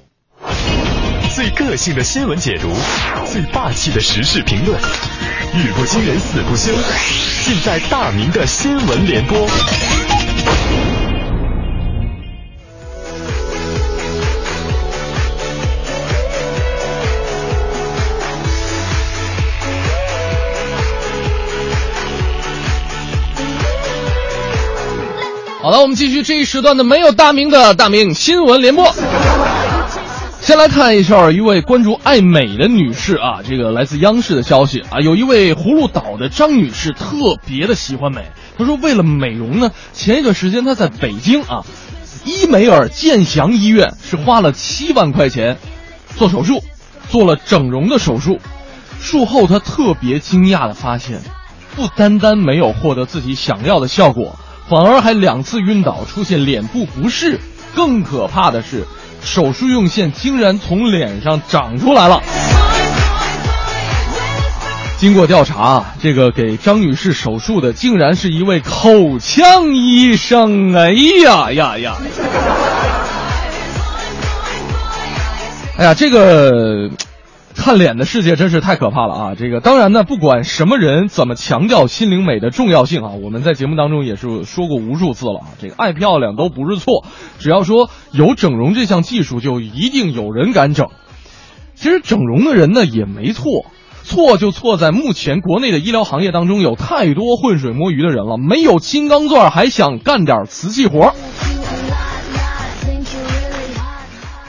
[1.39, 2.69] 最个性的新闻解读，
[3.25, 4.77] 最霸气的时事评论，
[5.55, 6.73] 语不惊人死不休，
[7.45, 9.47] 尽在大明的新闻联播。
[25.63, 28.93] 好了，我们继续这一时段的没有大明的大明新闻联播。
[30.49, 41.67] 先来看一下一位关注爱美的女士啊，这个来自央视的消息啊，有一位葫芦岛的张女士特别的喜欢美，她说为了美容呢，前一段时间她在北京啊，
[42.25, 45.59] 伊美尔健祥医院是花了七万块钱
[46.17, 46.63] 做手术，
[47.11, 48.39] 做了整容的手术，
[48.99, 51.21] 术后她特别惊讶的发现，
[51.77, 54.39] 不单单没有获得自己想要的效果。
[54.71, 57.39] 反而还两次晕倒，出现脸部不适。
[57.75, 58.87] 更可怕的是，
[59.29, 62.23] 手术用线竟然从脸上长出来了。
[64.97, 70.75] 经过调查，这个给张女士手术的竟然是一位口腔医生！
[70.75, 70.93] 哎
[71.25, 71.95] 呀呀呀！
[75.77, 76.91] 哎呀，这个
[77.59, 79.35] 看脸的世界真是太可怕了啊！
[79.37, 85.47] 这个当然呢，不管什么人怎么强调心灵美的重要性啊，我们在节目当中也是说过无数次了啊。
[85.61, 87.05] 这个爱漂亮都不是错，
[87.41, 90.87] 只要说有整容这项技术，就一定有人敢整。
[91.75, 93.67] 其实整容的人呢也没错。
[94.05, 101.13] 错就错在目前国内的医疗行业当中有太多浑水摸鱼的人了，没有金刚钻还想干点瓷器活。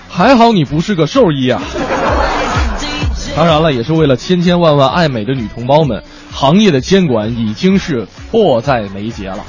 [0.08, 1.62] 还好你不是个兽医啊！
[3.40, 9.46] 当然了，也是为了千千万万爱美的女同胞们，行业的监管已经是迫在眉睫了。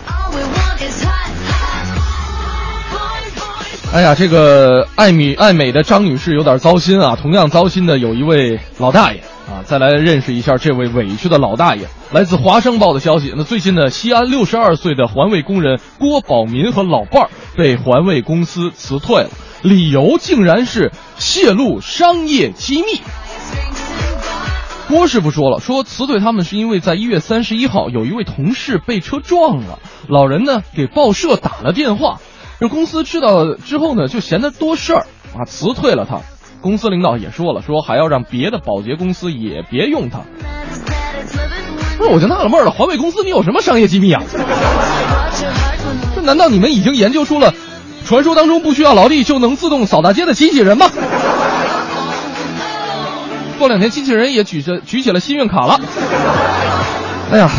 [3.92, 7.18] 哎呀，这个爱美爱美的张女士有点糟心啊！
[7.20, 9.18] 同样糟心的有一位老大爷。
[9.48, 11.88] 啊，再来认识一下这位委屈的老大爷。
[12.12, 19.30] 来自《华商报》的消息，那最近呢，西安六十二岁的环卫工人郭宝民和老伴儿被环卫公司辞退了，
[19.62, 23.00] 理由竟然是泄露商业机密。
[24.90, 32.18] 郭师傅说了，说辞退他们是因为在一月三十一号有一位同事被车撞了，老人呢给报社打了电话，
[32.58, 35.06] 这公司知道之后呢就嫌他多事儿
[35.38, 36.18] 啊，辞退了他。
[36.60, 40.18] 公司领导也说了，说还要让别的保洁公司也别用他。
[41.96, 44.22] 不是，我就纳了闷了，环卫公司你有什么商业机密啊？
[46.16, 47.54] 这难道你们已经研究出了
[48.04, 50.90] 传说当中不需要劳力就能自动扫大街的机器人吗？
[53.60, 55.78] 过两天机器人也举着举起了幸运卡了。
[57.30, 57.50] 哎呀，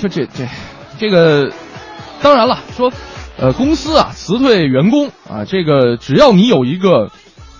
[0.00, 0.48] 就这这
[0.98, 1.52] 这个，
[2.22, 2.92] 当然了，说
[3.36, 7.10] 呃公司啊辞退员工啊，这个只要你有一个。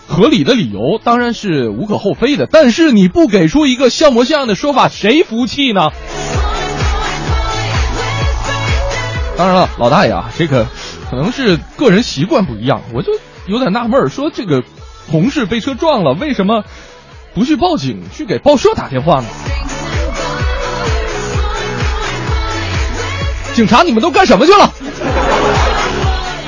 [0.09, 5.91] 合理的理由当然是无可厚非的，但是你不给出一个像模像样的说法，谁服气呢？
[9.37, 10.65] 当然了，老大爷啊，这个
[11.11, 13.11] 可能是个人习惯不一样，我就
[13.49, 14.63] 有点纳闷儿，说这个
[15.11, 16.63] 同事被车撞了，为什么
[17.37, 19.27] 不去报警，去给报社打电话呢？
[23.53, 24.73] 警察，你们都干什么去了？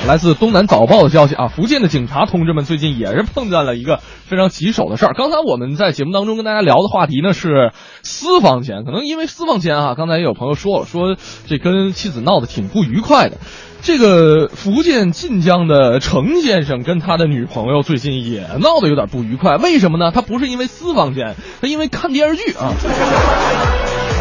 [0.07, 5.13] 来自《东南早报》的消息啊，福建的警察同志们最近也是碰见了一个非常棘手的事儿。
[5.13, 7.71] 刚才我们在节目当中跟大家聊的话题呢是
[8.01, 13.37] 私房钱，可能因为私房钱啊，刚才也有朋友说了，说这跟妻子闹得挺不愉快的。
[13.81, 20.11] 这个福建晋江的程先生跟他的女朋友最近也闹得有点不愉快，为什么呢？
[20.11, 22.73] 他不是因为私房钱，他因为看电视剧啊。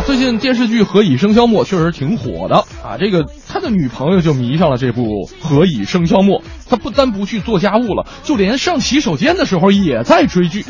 [0.07, 2.97] 最近电视剧《何以笙箫默》确实挺火的啊！
[2.99, 5.03] 这个他的女朋友就迷上了这部
[5.41, 6.41] 《何以笙箫默》，
[6.71, 10.65] 他不单不去做家务了，就连上洗手间的时候也在追剧。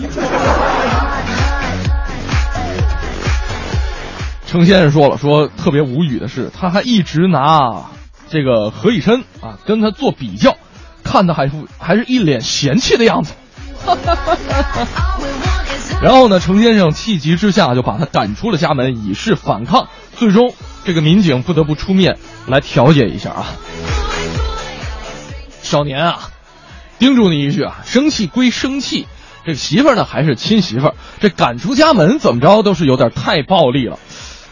[4.46, 7.90] 程先生说了，说特别无语的是，他还一直拿
[8.30, 10.56] 这个何以琛啊跟他做比较，
[11.04, 13.34] 看他还还是一脸嫌弃的样子。
[16.02, 19.88] 然后呢，程先生气急之下就把他赶出了家门，以示反抗。
[20.16, 23.46] 最终，这个民警不得不出面来调解一下啊。
[25.62, 26.30] 少年啊，
[26.98, 29.06] 叮嘱你一句啊，生气归生气，
[29.44, 33.98] 这媳妇儿呢还是亲媳妇儿，这赶出家门怎么着都是有点太暴力了。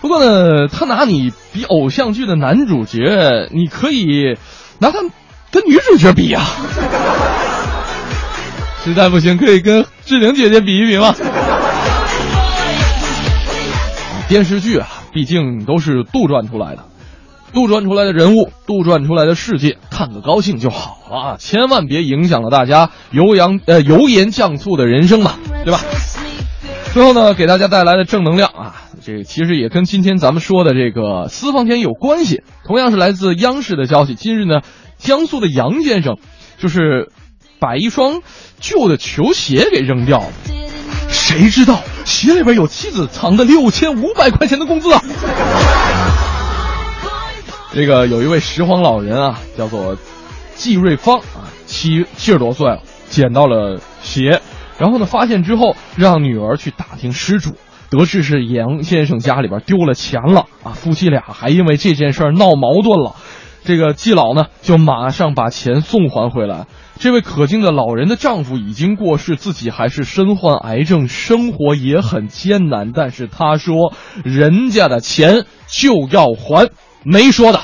[0.01, 4.37] 不过呢，他拿你比偶像剧的男主角，你可以
[4.79, 4.99] 拿他
[5.51, 6.43] 跟女主角比呀。
[8.85, 11.15] 实在不行，可以跟志玲姐姐比一比吗？
[14.29, 16.85] 电视剧啊，毕竟都是杜撰出来的，
[17.53, 21.37] 杜撰出来的人物，杜撰出来的世界，看个高兴就好了啊！
[21.39, 25.33] 千万别影响了大家油盐呃油盐酱醋的人生嘛，
[25.65, 25.81] 对吧？
[26.93, 28.75] 最后呢，给大家带来的正能量啊，
[29.07, 32.43] 这其实也跟今天咱们说的这个私房钱有关系。
[32.65, 34.63] 同样是来自央视的消息，今日呢，
[34.99, 36.17] 江苏的杨先生
[36.59, 37.13] 就是
[37.61, 38.21] 把一双。
[38.59, 40.33] 旧的球鞋给扔掉了，
[41.11, 45.03] 谁知道鞋里边有妻子藏的六千五百块钱的工资啊！
[47.75, 49.99] 这个有一位拾荒老人啊，叫做
[50.55, 54.41] 季瑞芳啊，七七十多岁了，捡到了鞋，
[54.79, 57.57] 然后呢，发现之后让女儿去打听失主，
[57.91, 63.15] 得知是杨先生家里边丢了钱了啊，夫妻俩还因为这件事闹矛盾了，
[63.65, 66.67] 这个季老呢就马上把钱送还回来。
[66.99, 72.93] 这位可敬的老人的丈夫已经过世，自己还是身患癌症，生活也很艰难。
[72.93, 73.93] 但是他说，
[74.25, 76.71] 人家的钱就要还，
[77.05, 77.61] 没说的。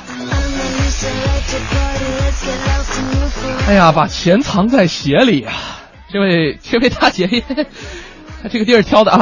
[3.67, 5.53] 哎呀，把钱藏在鞋里啊！
[6.13, 7.43] 这位这位大姐姐，
[8.51, 9.19] 这个地儿挑的啊，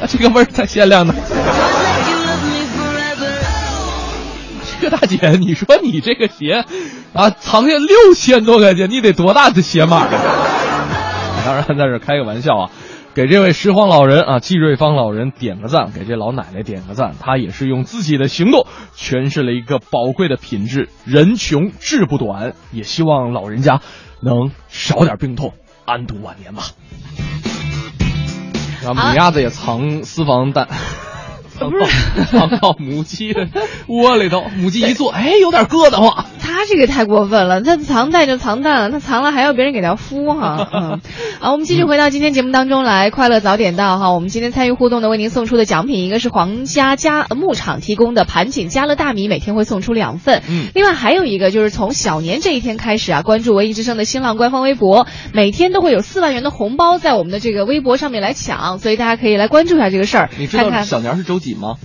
[0.00, 1.14] 啊， 这个味儿才鲜亮呢。
[4.80, 6.64] 这个大姐，你说你这个鞋
[7.14, 10.06] 啊，藏下六千多块钱，你得多大的鞋码？
[11.44, 12.70] 当然，在这开个玩笑啊。
[13.14, 17.12] 给这位拾荒老人啊，季瑞芳老人点个赞，给这老奶奶点个赞。
[17.20, 22.54] 他也是用自己的行动诠释了一个宝贵的品质：人穷志不短。
[22.72, 23.82] 也希望老人家
[24.22, 25.52] 能少点病痛，
[25.92, 26.64] 安度晚年吧。
[28.82, 30.66] 然后，母鸭子也藏私房蛋。
[32.30, 33.48] 藏到藏到母鸡的
[33.86, 36.26] 窝里头，母鸡一坐，哎，有点硌得慌。
[36.40, 40.68] 他这个太过分了，他藏蛋就藏蛋了，他藏了还要别人给他孵哈。
[40.72, 41.00] 嗯，
[41.40, 44.12] 好，我们继续回到今天节目当中来，快乐早点到哈。
[44.12, 50.42] 我们今天参与互动的，为您送出的奖品，一个是皇家家牧场提供的盘锦家乐大米，每天会送出两份。
[50.48, 60.30] 嗯，另外还有一个就是从小年这一天开始啊，关注文艺之声的新浪官方微博，每天都会有四万元的红包在我们的这个微博上面来抢，所以大家可以来关注一下这个事儿。
[60.38, 61.76] 你知道小年是周几吗？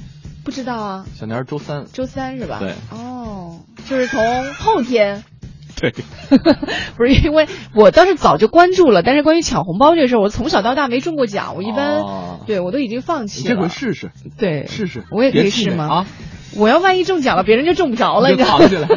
[0.43, 2.59] 不知道啊，小年儿周三，周三是吧？
[2.59, 3.59] 对，哦，
[3.89, 5.23] 就是从后天。
[5.79, 5.93] 对，
[6.97, 12.03] 不是因为我倒是早就关注了，但是关于抢红包这个事儿，我从小到大没中过奖，我一般
[12.47, 13.53] 对我都已经放弃了。
[13.53, 14.09] 这回试试，
[14.39, 15.87] 对，试试，我也可以试吗？
[15.87, 16.07] 啊，
[16.55, 18.87] 我要万一中奖了，别人就中不着了，你藏起来。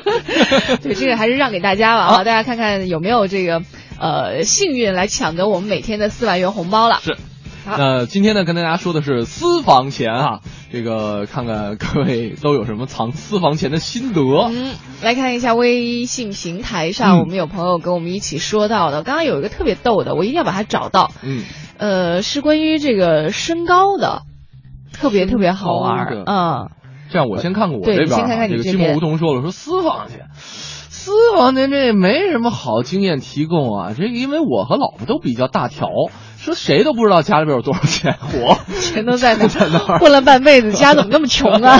[0.80, 3.60] 对，这个还是让给大家吧啊，大家看看有没有这个
[4.00, 7.00] 呃幸运来抢得我们每天的四万元红包了。
[7.02, 7.18] 是。
[7.66, 10.40] 那今天呢，跟大家说的是私房钱啊，
[10.72, 14.22] 这个看看各位都有什么藏私房钱的心得。
[14.22, 21.12] 嗯，来看一下微信平台上，我们有朋友跟我们一起说到的，刚刚有一个特别逗的，我一定要把它找到。
[21.22, 21.44] 嗯，
[21.78, 24.22] 呃，是关于这个身高的，
[24.92, 26.06] 特别特别好玩。
[26.26, 26.70] 嗯，
[27.10, 28.08] 这样我先看看我这边。
[28.08, 35.88] 先看看你这个寂寞梧桐说了，说私房钱，私房钱这没什么好经验提供啊，这因为我和老婆都比较大条。
[36.40, 41.78] 说谁都不知道家里边有多少钱，我钱都在那儿 混了半辈子，家怎么那么穷啊？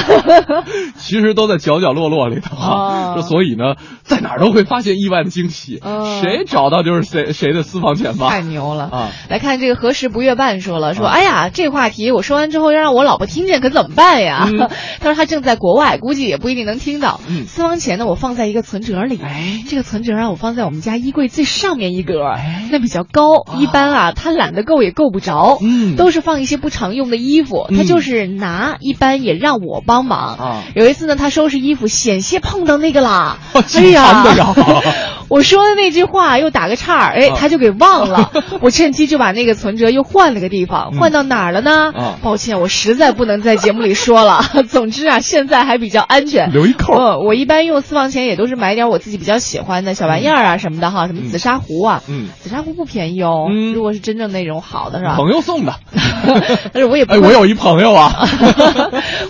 [1.01, 3.15] 其实都在角角落落里头啊。
[3.15, 5.81] 说所以呢，在哪儿都会发现意外的惊喜，
[6.21, 8.29] 谁找到就是谁谁的私房钱吧。
[8.29, 9.09] 太牛了啊！
[9.31, 14.47] 来看这个何时不月半说了，说哎呀，这话题我说完之后要让我老婆听见，可怎么办呀？
[15.01, 17.19] 他说他正在国外，估计也不一定能听到。
[17.49, 24.49] 私房钱呢，我放在一个存折里，哎，这个存折让我放在我们家衣柜最上面一格，哎那比较高，一般啊，他懒。
[24.55, 30.62] 的够也够不着，嗯，都是放一些不常用的衣服，他就是拿，一般也让我帮忙啊。
[30.74, 34.24] 有一次呢，他收拾衣服，险些碰到那个啦，哎呀，
[35.31, 38.31] 我说的那句话又打个岔，哎，他就给忘了。
[38.61, 41.93] 我趁机就把那个存折又换了个地方，换到哪儿了呢？
[42.22, 44.43] 抱歉，我实在不能在节目里说了。
[44.68, 47.20] 总之啊，现在还比较安全，留一口。
[47.24, 54.61] 我一般用私房钱也都是买点我自己比较喜欢的小玩意儿啊什么的哈，什么紫砂壶啊，嗯，紫砂壶不便宜哦，如果是真正那种。
[54.61, 55.16] 好的是吧？
[55.16, 55.74] 朋友送的，
[56.72, 58.12] 但是我也不哎，我有一朋友啊，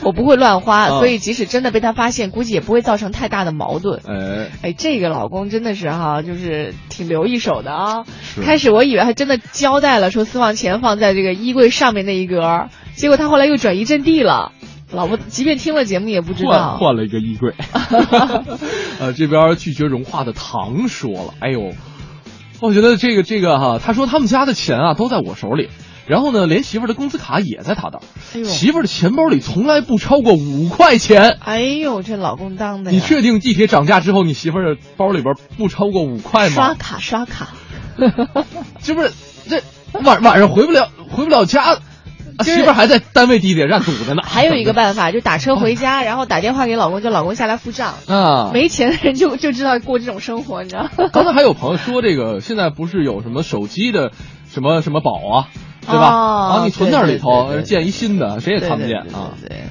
[0.02, 4.00] 我不会乱花，所以即使真的被他发现，估计也不会造成太大的矛盾。
[4.06, 8.04] 哎哎，这个老公真的是哈，就是挺留一手的啊。
[8.42, 14.52] 开始我以为他真的交代了，说私房钱放在这个衣柜上面那一格，结果他后来又转移阵地了。
[14.92, 17.54] 老婆即便听了节目也不知道，换了一个衣柜。
[18.98, 21.72] 呃，这边拒绝融化的糖说了，哎呦。
[22.60, 25.70] 我觉得这个这个哈，他说他们家的钱啊都在我手里，
[26.10, 31.38] 然后呢，连媳妇儿的工资卡也在他那儿，媳妇儿的钱包里从来不超过五块钱。
[31.38, 32.90] 哎呦，这老公当的！
[32.90, 36.54] 你确定地铁涨价之后，你媳妇儿的包里边不超过五块吗？
[36.54, 37.50] 刷卡刷卡，
[38.82, 39.12] 这不是？
[39.48, 39.62] 这
[40.02, 41.78] 晚晚上回不了回不了家。
[42.44, 44.22] 媳妇儿还在单位地铁站堵着呢。
[44.24, 47.94] 还有一个 办法，就打车回家，然后打电话给老公，叫老公下来付账。
[48.08, 50.88] 啊，没钱的人就就知道过这种生活，你知道。
[51.12, 54.10] 刚才还有朋友说，这个现在不是有什么手机的
[54.48, 55.48] 什么什么宝啊，
[55.90, 56.06] 对吧？
[56.08, 59.32] 啊，你存那里头，建一新的，谁也看不见啊。
[59.46, 59.62] 对。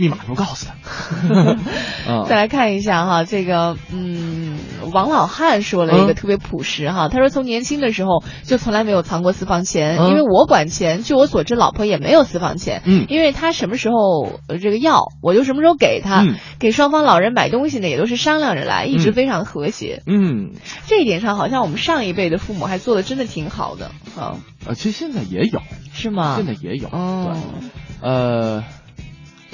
[0.00, 2.22] 密码不告诉他。
[2.28, 4.47] 再来看一下哈，这个嗯，
[4.92, 11.02] 王老汉说了一个特别朴实哈，他说从年轻的时候就从来没有藏过私房钱，因为我管钱。
[11.02, 16.24] 据我所知，老婆也没有私房钱，嗯，因为他什么时候这个要，我就什么时候给他。
[16.58, 20.02] 给双方老人买东西呢，也都是商量着来，一直非常和谐。
[20.06, 20.52] 嗯，
[20.86, 24.38] 这一点上好像我们上一辈的父母还做的真的挺好的啊。
[24.66, 25.60] 呃，其实现在也有，
[25.92, 26.34] 是吗？
[26.36, 27.36] 现在也有，哦，
[28.02, 28.64] 呃。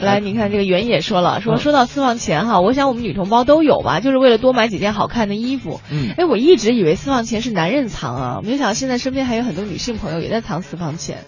[0.04, 5.80] 来，你看这个袁野说了，说说到私房钱哈，我想我们女同胞都有吧，就是为了多买几件好看的衣服。
[5.90, 11.24] 嗯，哎，我一直以为私房钱是男人藏啊，没想到现在身边还有很多女性朋友也在藏私房钱。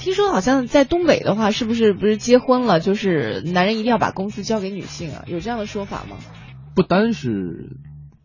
[0.00, 5.24] 听说好像在东北的话，是不是不是结婚了，就是男人一定要把工资交给女性啊？
[5.26, 6.16] 有这样的说法吗？
[6.74, 7.76] 不单是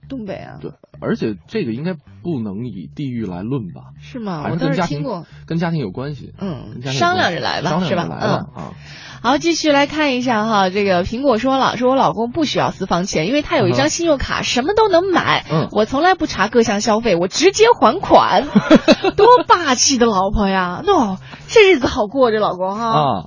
[0.10, 3.94] 东北啊，对，而且这个应该不能以地域来论吧？
[4.02, 4.44] 是吗？
[4.50, 5.26] 我倒还是跟家庭是听过。
[5.46, 6.34] 跟家庭有关系。
[6.40, 8.74] 嗯商量着来吧商量是吧着来吧啊。
[9.22, 15.46] 好，继续来看一下哈，这个苹果说了，说我老公不需要私房钱，因为他有一张信用卡，什么都能买。
[15.52, 18.48] 嗯我从来不查各项消费，我直接还款，
[19.16, 20.82] 多霸气的老婆呀！
[20.86, 22.88] 喏、这日子好过这，老公哈。
[22.88, 23.24] 啊，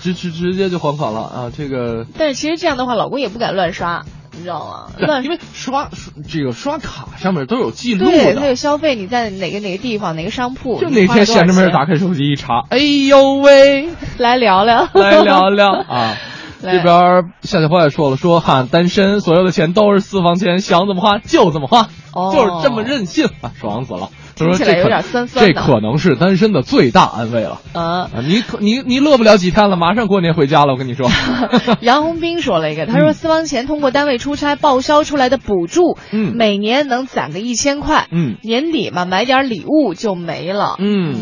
[0.00, 1.52] 直直直接就还款了啊！
[1.56, 4.04] 这个但是其实这样的话，老公也不敢乱刷，
[4.36, 5.06] 你知道吗？
[5.06, 8.54] 乱因为刷刷这个刷卡上面都有记录的，它有。
[8.54, 16.16] 消费，你在哪个哪个地方哪个商铺，就哪天闲着没事打开手机一查，哎呦喂，来聊聊，来聊聊 啊。
[16.62, 24.10] 这边夏小花也说了，说哈单身，所有的钱都是私房钱，想怎么花就怎么花，哦就是这么任性啊，爽死了。
[24.46, 25.52] 他说起来有点酸酸的。
[25.52, 27.60] 这可能是单身的最大安慰了。
[27.72, 31.08] 呃，啊，你可你你乐不了几天了，马上过年回家了，我跟你说。
[31.80, 36.34] 杨红兵说了一个，他嗯说私房钱通过单位出差报销出来的补助，嗯。
[36.36, 38.36] 每年能攒个一千块，嗯。
[38.42, 41.14] 年底嘛买点礼物就没了，嗯，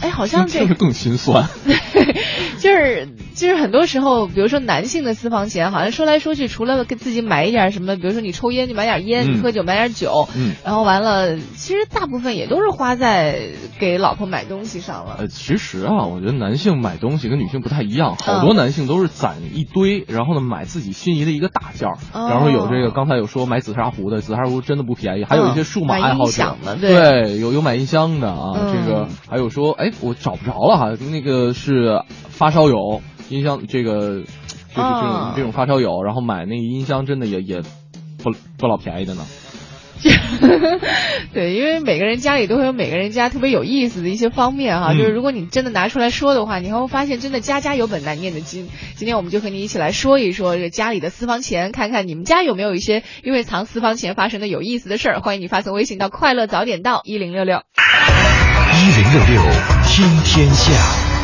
[0.00, 1.48] 哎，好像这听着 更心酸。
[2.58, 10.54] 就是就是很多时候，比如说男性的私房钱，好像说来说去，除了给自己买一点什么，比如说你抽烟就买点烟，嗯你喝酒买点酒，嗯。
[10.64, 15.16] 然后完了，其实大部分也都是花在给老婆买东西上了。
[15.18, 22.28] 呃，其实啊，我觉得男性买东西跟女性不太一样，好嗯多男性都是攒一堆，然后呢买自己心仪的一个大件儿，哦。
[22.30, 27.38] 然后有这个刚才有说买紫砂壶的，紫砂壶真的不便宜，还有一些数码爱好者对。
[27.38, 34.24] 有有买音箱的啊，嗯这个还有说，哎，我找不着了哈，那个是发烧友音箱，这个就是
[34.74, 37.62] 这种、哦这种发烧友，然后买那个音箱真的也也
[38.22, 39.24] 不不老便宜的呢。
[41.32, 48.68] 对，因为每个人家里都会有每个人家特别有意思的一些方面哈、嗯就是如果你真的拿出来说的话，你还会发现真的家家有本难念的经。
[48.94, 55.20] 今天我们就和你一起来说一说这家里的私房钱，看看你们家有没有一些因为藏私房钱发生的有意思的事儿。
[55.20, 57.62] 欢迎你发送微信到快乐早点到一零六六。
[58.74, 59.42] 一零六六
[59.86, 61.15] 听天下。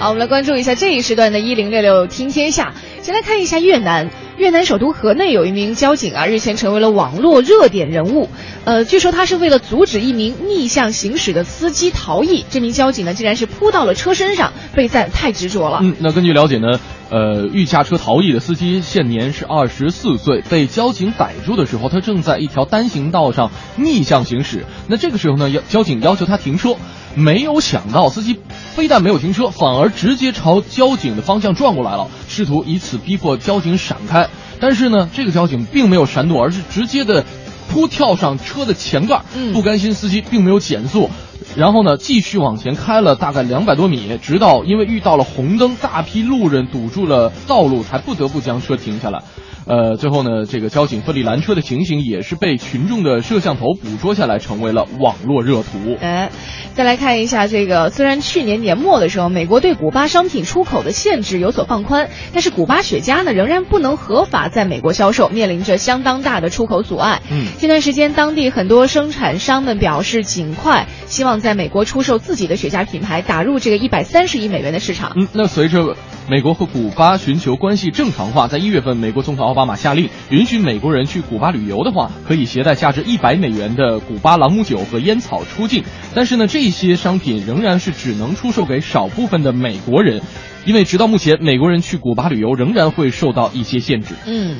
[0.00, 2.74] 好，我们来关注一下这一时段的“一零六六听天下”。
[3.00, 8.28] 先来看一下越南，越南首都河内有一名交警啊，日前成为了网络热点人物。
[8.64, 15.80] 呃，据说他是为了阻止一名逆向行驶的司机逃逸，这名交警呢竟然是扑到了车身上，被赞太执着了。
[15.82, 24.64] 嗯，那根据了解呢，呃，欲驾车逃逸的司机现年是二十四岁，被交警逮住的时候，他正在一条单行道上逆向行驶。
[24.88, 26.76] 那这个时候呢，要交警要求他停车，
[27.14, 28.40] 没有想到司机
[28.74, 34.26] 非但没有停车，反而直接朝交警的方向撞过来了，试图以此逼迫交警闪开。
[34.58, 37.24] 但是呢，这个交警并没有闪躲，而是直接的
[37.68, 41.10] 扑跳上车的前盖，嗯不甘心司机并没有减速，
[41.56, 49.22] 然后呢继续往前开了大概两百多米，直到因为遇到了红灯，大批路人堵住了道路，才不得不将车停下来。
[49.66, 55.96] 呃，最后呢，这个交警奋力拦车的情形也是被群众的摄像头捕捉下来，成为了网络热图。
[56.02, 56.30] 哎，
[56.74, 67.22] 再来看一下这个，虽然去年年末的时候，美国对古巴商品出口的限制有所放宽，但是古巴雪茄呢仍然不能合法在美国销售，面临着相当大的出口阻碍。
[67.30, 75.12] 嗯这段时间，当地很多生产商们表示，尽快希望在美国出售自己的雪茄品牌，打入这个一百三十亿美元的市场。
[75.14, 75.96] 嗯，那随着
[76.26, 85.84] 美国和古巴寻求关系正常化，在一月份，美国总统奥巴马下令，允许美国人去古巴旅游的话，可以携带价值一百美元的古巴朗姆酒和烟草出境。
[86.14, 90.22] 但是呢，这些商品仍然是只能出售给少部分的美国人，
[90.66, 94.14] 因为直到目前，美国人去古巴旅游仍然会受到一些限制。
[94.26, 94.58] 嗯，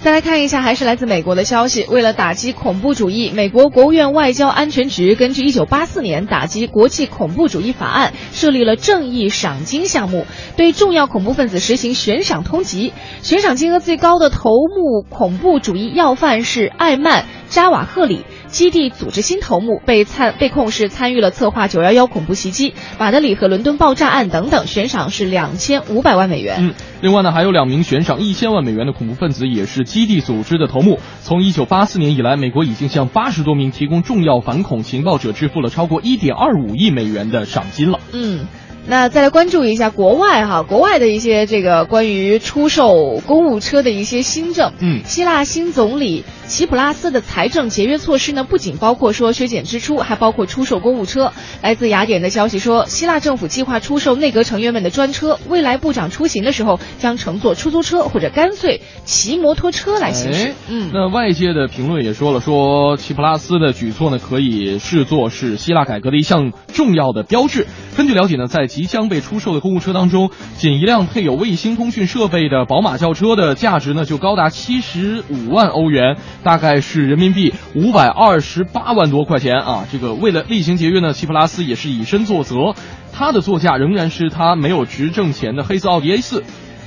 [0.00, 1.84] 再来看一下，还是来自美国的消息。
[1.88, 10.26] 为了打击恐怖主义，美国国务院外交安全局根据1984年打击国际恐怖主义法案，设立了正义赏金项目，
[10.56, 12.92] 对重要恐怖分子实行悬赏通缉。
[13.20, 18.24] 悬赏金额最高的头目恐怖主义要犯是艾曼·扎瓦赫里。
[18.52, 26.58] 基地组织新头目被参被控是参与了策划九幺幺恐怖袭击、马德里和伦敦爆炸案等等，悬赏是两千五百万美元。
[26.60, 31.00] 嗯，另外呢，还有两名悬赏一千万美元的恐怖分子也是基地组织的头目。
[31.22, 38.00] 从一九八四年以来，美国已经向八十多名提供重要反恐情报者支付了超过一点二五亿美元的赏金了。
[38.12, 38.46] 嗯。
[38.86, 44.72] 那再来关注一下国外哈，国外的一些这个关于出售公务车的一些新政。
[44.80, 51.32] 嗯希腊新总理齐普拉斯的财政节约措施呢，不仅包括说削减支出，还包括出售公务车。
[51.62, 60.54] 来自雅典的消息说，希腊政府计划出售内阁成员们的专车，未来部长出行的时候将乘坐出租车或者干脆骑摩托车来行驶哎。
[60.68, 67.66] 嗯，那外界的评论也说了，说齐普拉斯的举措呢，可以视作是希腊改革的一项重要的标志。
[67.96, 79.86] 根据了解呢，在即将被出售的公务车当中，仅一辆配有卫星通讯设备的宝马轿车的价值呢就高达七十五万欧元，大概是人民币五百二十八万多块钱啊。
[79.92, 82.74] 这个为了厉行节约呢，西普拉斯也是以身作则，
[83.12, 86.42] 他的座驾仍然是他没有执政前的黑色奥迪 A 四。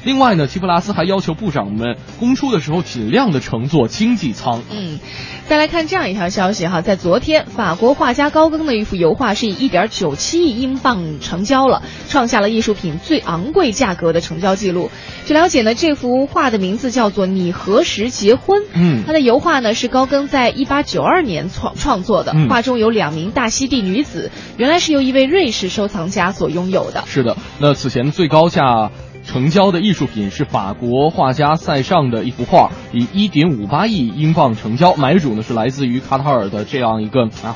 [0.06, 4.62] 另外呢，齐普拉斯还要求部长们公出的时候尽量的乘坐经济舱。
[4.72, 5.00] 嗯，
[5.48, 14.92] 再来看这样一条消息哈，在昨天，法国画家高更的一幅油画是以一点九七亿英镑成交了，创下了艺术品最昂贵价格的成交记录。
[15.26, 18.62] 据了解呢，这幅画的名字叫做《你何时结婚》。
[18.76, 27.04] 嗯它的油画呢是高更在一八九二年创创作的，嗯画中有两名大溪地女子，原来是由一位瑞士收藏家所拥有的。
[27.08, 28.92] 是的，那此前最高价
[29.26, 37.56] 成交的艺术品是法国画家塞尚的一幅画，以一点五八亿英镑成交，买主呢是来自于卡塔尔的这样一个啊。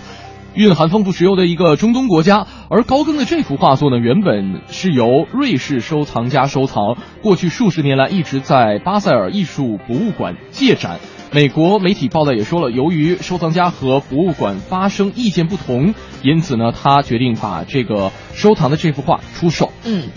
[0.55, 10.99] 蕴含丰富石油的一个中东国家，而高更的这幅画作呢，原本是由瑞士收藏家收藏，过去数十年来一直在巴塞尔艺术博物馆借展。
[11.31, 15.93] 美国媒体报道也说了，由于收藏家和博物馆发生意见不同，
[16.23, 19.71] 因此呢，他决定把这个收藏的这幅画出售。
[19.85, 20.09] 嗯，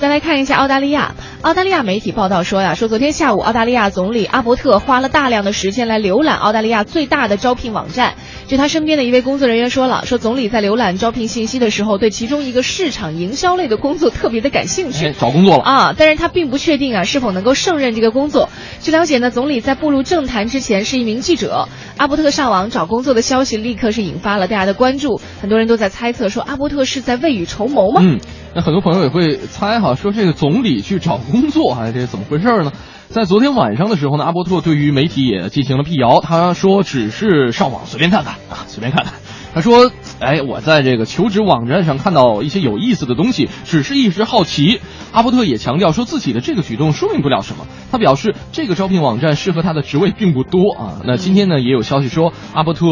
[0.00, 1.16] 再来看一下澳大利亚。
[1.42, 8.14] 澳大利亚媒体报道说呀，说昨天下午，澳大利亚总理阿伯特花了大量的时间来浏览澳大利亚最大的招聘网站。
[8.46, 15.06] 据他身边的一位工作人员说了，说总理在浏览招聘信息的时候，对其中一个市场营销类的工作特别的感兴趣。
[15.06, 15.62] 哎，找工作了。
[15.64, 18.48] 啊，但是他并不确定啊是否能够胜任这个工作。
[18.80, 21.68] 据了解呢，总理在步入政坛之前是一名记者。
[21.96, 28.00] 阿伯特上网找工作的消息立刻是引发了大家的关注，很多人都在猜测说阿伯特是在未雨绸缪吗？
[28.04, 28.20] 嗯，
[28.54, 32.72] 那很多朋友也会猜哈，说这个总理去找工作，哎，这怎么回事呢？
[33.08, 39.14] 在昨天晚上的时候呢，阿伯特对于媒体也进行了辟谣，他说只是上网随便看看啊，随便看看。
[39.58, 39.90] 他说
[40.20, 44.80] ：“哎，我在这个求职网站上看到一些有意思的东西，只是一时好奇。”
[45.10, 47.66] 阿伯特也强调说自己的这个举动说明不了什么。
[47.90, 51.00] 他表示，这个招聘网站适合他的职位并不多啊。
[51.04, 52.86] 那今天呢，也有消息说，阿伯特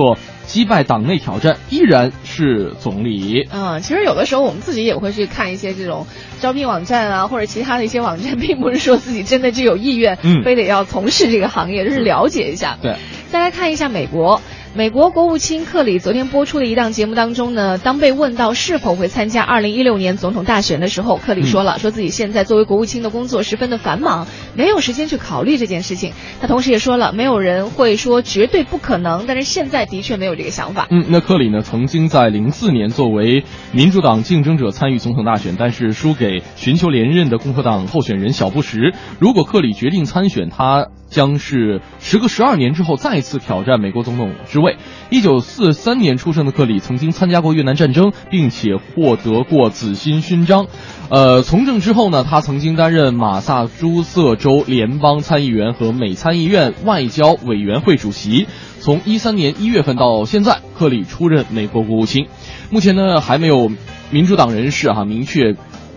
[0.45, 3.47] 击败党内挑战，依然是总理。
[3.53, 6.09] 嗯，其实有的时候我们自己也会去看一些这种
[6.41, 12.77] 招聘网站啊，或者其他的一些网站，并不是说自己真的就有意愿，嗯非得要从事这个行业，就是了解一下。
[12.83, 12.97] 对，
[13.31, 14.41] 再来看一下美国。
[14.77, 26.13] 美国国务卿克里昨天播出的一档节目当中呢，当被问到是否会参加2016年总统大选的时候，克里说了，说自己现在作为国务卿的工作十分的繁忙，没有时间去考虑这件事情。
[26.43, 30.87] 他同时也说了，没有人会说绝对不可能，但是现在的确没有这个想法。
[30.91, 38.93] 嗯，那克里呢，曾经在零四年作为民主党竞争者参与总统大选，但是输给寻求连任的共和党候选人小布什。
[39.21, 44.77] 如果克里决定参选，他将是时隔十二年之后再次挑战美国总统之位。
[45.09, 50.67] 一九四三年出生的克里曾经参加过越南战争，并且获得过紫心勋章。
[51.09, 58.47] 呃，从政之后呢，他曾经担任马萨诸塞州联邦参议员和美参议院外交委员会主席。
[58.79, 62.27] 从一三年一月份到现在，克里出任美国国务卿。
[62.69, 63.71] 目前呢，还没有
[64.11, 65.57] 民主党人士哈、明确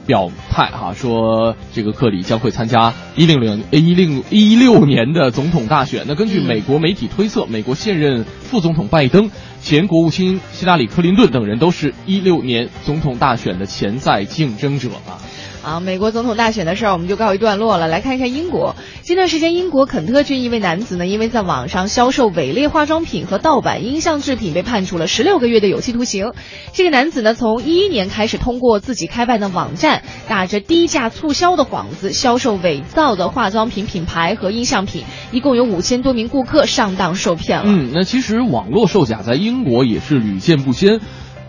[0.10, 6.06] 表态哈、说这个克里将会参加一零零一零一六年的总统大选。
[6.08, 9.30] 那根据美国媒体推测，美国现任副总统拜登、
[9.62, 15.22] 前国务卿希拉里·克林顿等人都是一六年总统大选的潜在竞争者啊。
[15.62, 17.88] 啊，美国总统大选的事儿我们就告一段落了。
[17.88, 26.32] 来看一下英国，近段时间，英国肯特郡一位男子呢，因为在网上销售伪劣化妆品和盗版音像制品，被判处了十六个月的有期徒刑。
[26.72, 37.66] 这个男子呢，从一一年开始，通过自己开办的网站，打着低价促销的幌子，销售伪造的化妆品品牌和音像品，一共有五千多名顾客上当受骗了。
[37.68, 41.02] 嗯，那其实网络售假在英国也是屡见不鲜。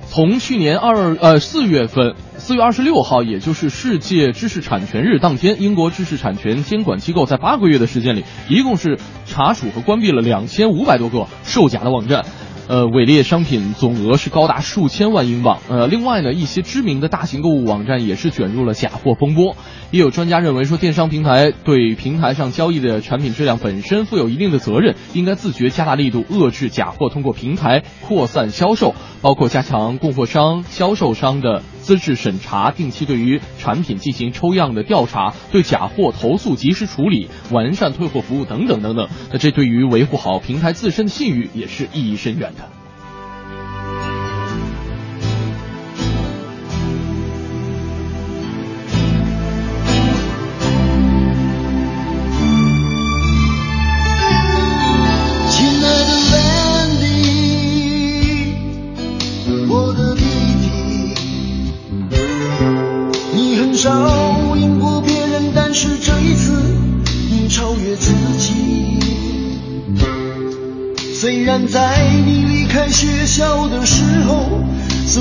[0.09, 12.25] 从去年二呃四月份，四月二十六号，也就是世界知识产权日当天，英国知识产权监管机构在八个月的时间里，一共是查处和关闭了两千五百多个售假的网站。
[12.71, 15.59] 呃，伪劣商品总额是高达数千万英镑。
[15.69, 19.57] 呃，另外呢，一些知名的大型购物网站也是卷入了假货风波。
[19.91, 39.09] 也有专家认为说，电商平台对平台上交易的产品质量本身负有一定的责任，应该自觉加大力度遏制假货通过平台扩散销售，包括加强供货商、销售商的资质审查，定期对于产品进行抽样的调查，对假货投诉及时处理，完善退货服务等等等等。
[39.33, 42.53] 那这对于维护好平台自身的信誉也是意义深远。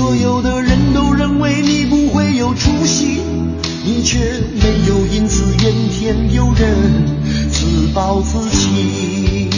[0.00, 3.20] 所有的人都认为你不会有出息，
[3.84, 6.74] 你却没有因此怨天尤人，
[7.50, 9.50] 自暴自弃。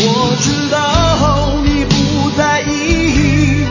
[0.00, 3.66] 我知道你不在意，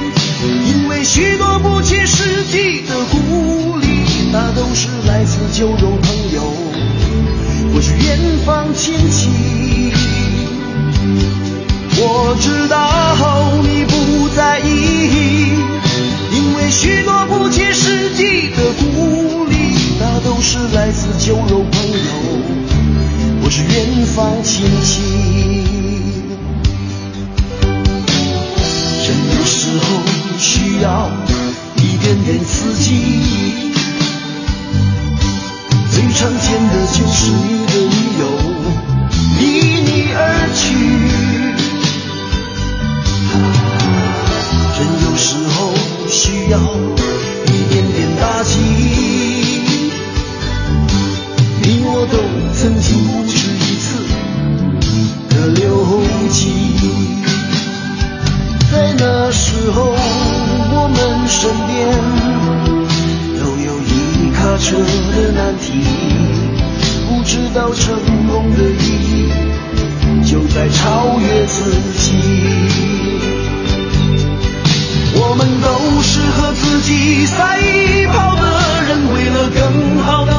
[0.69, 3.87] 因为许多不切实际的鼓励，
[4.31, 6.53] 那都是来自酒肉朋友
[7.73, 9.91] 或是远方亲戚。
[11.99, 12.77] 我知道
[20.77, 21.97] 来自酒肉朋友
[23.41, 25.01] 或是远方亲戚。
[29.03, 29.07] 人
[29.39, 29.85] 有时候
[30.37, 31.09] 需要
[31.77, 32.93] 一点点刺激，
[35.91, 38.23] 最常见的就是你的女友
[39.39, 39.41] 离
[39.81, 40.21] 你而
[40.53, 40.61] 去。
[44.77, 45.25] 人有时
[45.55, 45.73] 候
[46.07, 46.55] 需要
[47.47, 48.55] 一点点打击，
[52.11, 52.17] 都
[52.53, 53.87] 曾经不止一次
[55.29, 56.01] 的流
[56.31, 56.51] 涕。
[58.71, 59.95] 在那时候，
[60.71, 60.97] 我们
[61.27, 61.75] 身边
[63.39, 63.91] 都有一
[64.33, 65.65] 卡车的难题，
[67.07, 67.95] 不知道成
[68.27, 69.31] 功的意义
[70.23, 72.05] 就在超越自己。
[75.19, 75.67] 我们都
[76.03, 77.57] 是和自己赛
[78.11, 78.41] 跑的
[78.87, 80.36] 人，为了更好的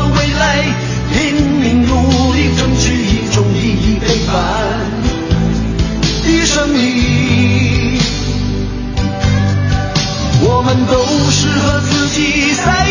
[10.69, 12.88] 们都是和自己赛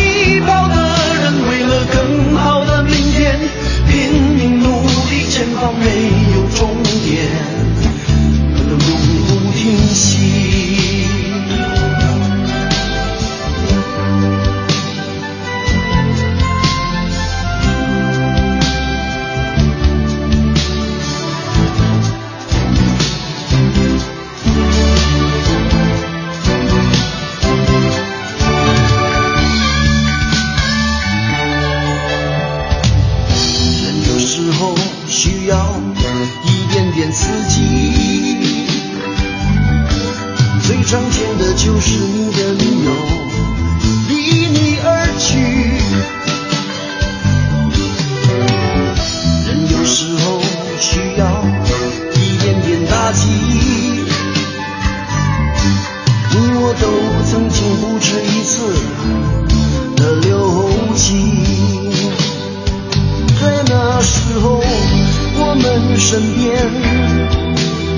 [57.98, 58.62] 不止一次
[59.96, 61.02] 的流涕。
[63.42, 64.62] 在那时候，
[65.40, 66.46] 我们身边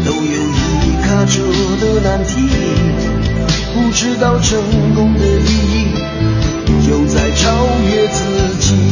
[0.05, 0.39] 都有
[0.85, 1.43] 一卡车
[1.81, 2.47] 的难题，
[3.73, 4.57] 不知道成
[4.95, 5.91] 功的意义
[6.87, 8.88] 就在超越自己。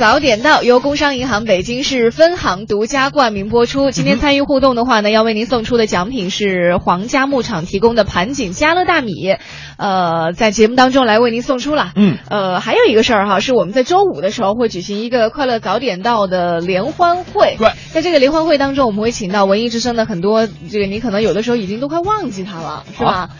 [0.00, 3.90] 早点到，由工商银行北京市分行独家冠名播出。
[3.92, 9.36] 今天参与互动的话呢，要为您送出的奖品是皇家牧场提供的盘锦家乐大米，
[9.76, 11.92] 呃，在节目当中来为您送出了。
[11.96, 17.56] 嗯，呃，还有一个事儿哈，是我们在周五的时候会举行一个快乐早点到的联欢会。
[17.58, 23.10] 对，在这个联欢会当中，我们会请到文艺之声的很多，这个你可能有的时候已经都快忘记他了，是吧？
[23.10, 23.30] 啊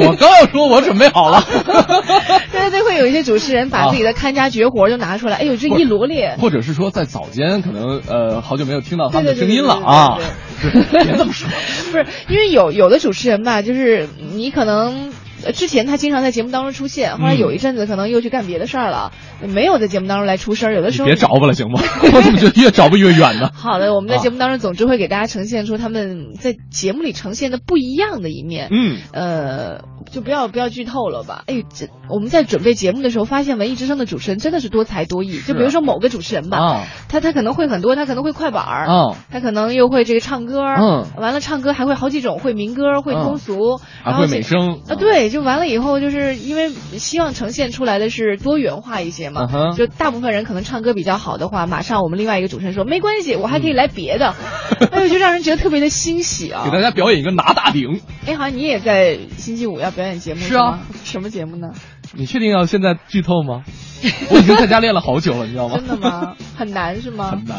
[0.00, 1.44] 我刚要说，我准备好了。
[2.50, 6.36] 对对对，会有一些主持人把自己的看家绝活就拿出来，哎呦，这一罗列。
[6.40, 10.18] 或者是说在早间可能呃好久没有听到他们的声音了啊
[10.90, 11.48] 别这么说。
[11.92, 15.12] 不是，因为有有的主持人吧，就是你可能
[15.44, 20.74] 呃之前他经常在节目当中出现，后来有一阵子可能又去干别的事儿了，没有在节目当中来出声儿。
[20.74, 21.80] 有的时候别找我了行吗？
[22.12, 23.50] 我怎么觉得越找不越远呢？
[23.54, 28.68] 好的，我们在啊节目当中总之会给大家呈现出他们在节目里呈现的不一样的一面。
[28.70, 29.80] 嗯，呃，
[30.10, 31.44] 就不要不要剧透了吧。
[31.46, 35.38] 哎，这我们在准备节目的时候，发现文艺之声的主持人真的是多才多艺。
[35.40, 54.34] 就比如说某个主持人吧，啊他他可能会很多，他可能会快板儿，啊他可能又会这个唱歌，嗯完了唱歌还会好几种，会民歌，会通俗，还会然后这美声啊，对，就完了以后，就是因为希望呈现出来的是多元化一些嘛，就大部分人可能唱歌比较好的话，马上我们另外一个主持人说没关系，我还可以来别的，
[54.92, 56.70] 哎呦，就让人觉得特别的欣喜啊给。
[56.70, 58.00] 大家表演一个拿大顶。
[58.26, 60.80] 哎，好像你也在星期五要表演节目是啊吗？
[61.04, 61.68] 什么节目呢？
[62.14, 63.64] 你确定要现在剧透吗？
[64.30, 65.74] 我已经在家练了好久了，你知道吗？
[65.76, 66.36] 真的吗？
[66.56, 67.44] 很难是吗很？
[67.44, 67.56] 难，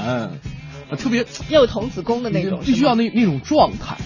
[0.90, 3.98] 啊，特别要有童子功的那种，必须要那那那种状态？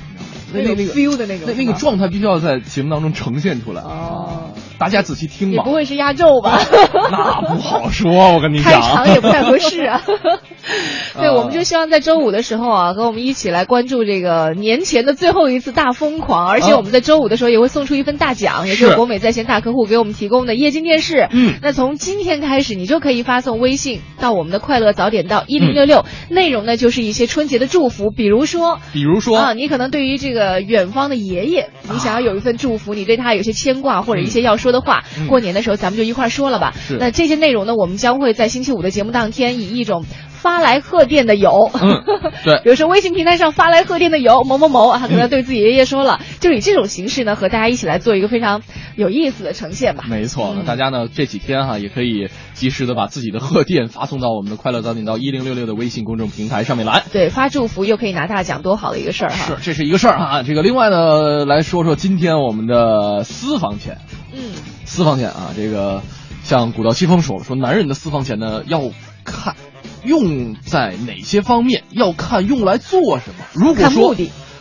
[0.54, 3.82] 那那那个 feel 的那个那那个状态必须要在节目当中呈现出来。
[3.82, 4.54] 哦，
[4.84, 5.74] 大家仔细听吧也不。
[5.74, 6.60] 会是压轴吧？
[7.12, 10.02] 那不好说，我跟你开讲，场也不太合适啊。
[11.18, 21.28] 对，啊我们就希望在周五的时候啊，和我们一起来关注这个年前的最后一次大疯狂，而且啊我们在周五的时候也会送出一份大奖，也是国美在线大客户给我们提供的液晶电视。
[21.32, 28.80] 嗯那从今天开始，你就可以发送微信到我们的快乐早点到一零六六，内容呢就是一些春节的祝福，比如说。
[28.92, 36.74] 比如说啊，你可能对于这个远方的爷爷，你想要有一份祝福，你对他有些牵挂或者一些要说的话，嗯过年的时候咱们就一块儿说了吧。
[36.76, 42.04] 是那这些内容呢，我们将会在星期五的节目当天以一种发来贺电的邮，嗯
[42.44, 48.62] 对比如说微信平台上发来贺电的邮某某某，他可能对自己爷爷说了，就以这种形式呢，和大家一起来做一个非常
[48.98, 50.04] 有意思的呈现吧。
[50.10, 57.04] 没错，那嗯大家呢这几天哈也可以及时的把自己的贺电发送到我们的快乐早点到一零六六的微信公众平台上面来。
[57.14, 59.56] 对，发祝福又可以拿大奖，多好的一个事儿哈！
[59.56, 60.44] 是，这是一个事儿啊。
[60.44, 64.00] 这个另外呢，来说说今天我们的私房钱。
[64.34, 64.52] 嗯，
[64.86, 66.02] 私房钱啊，这个
[66.44, 68.82] 像古道西风说了，说男人的私房钱呢要
[69.24, 69.56] 看
[70.04, 73.46] 用在哪些方面，要看用来做什么。
[73.54, 74.16] 如果说。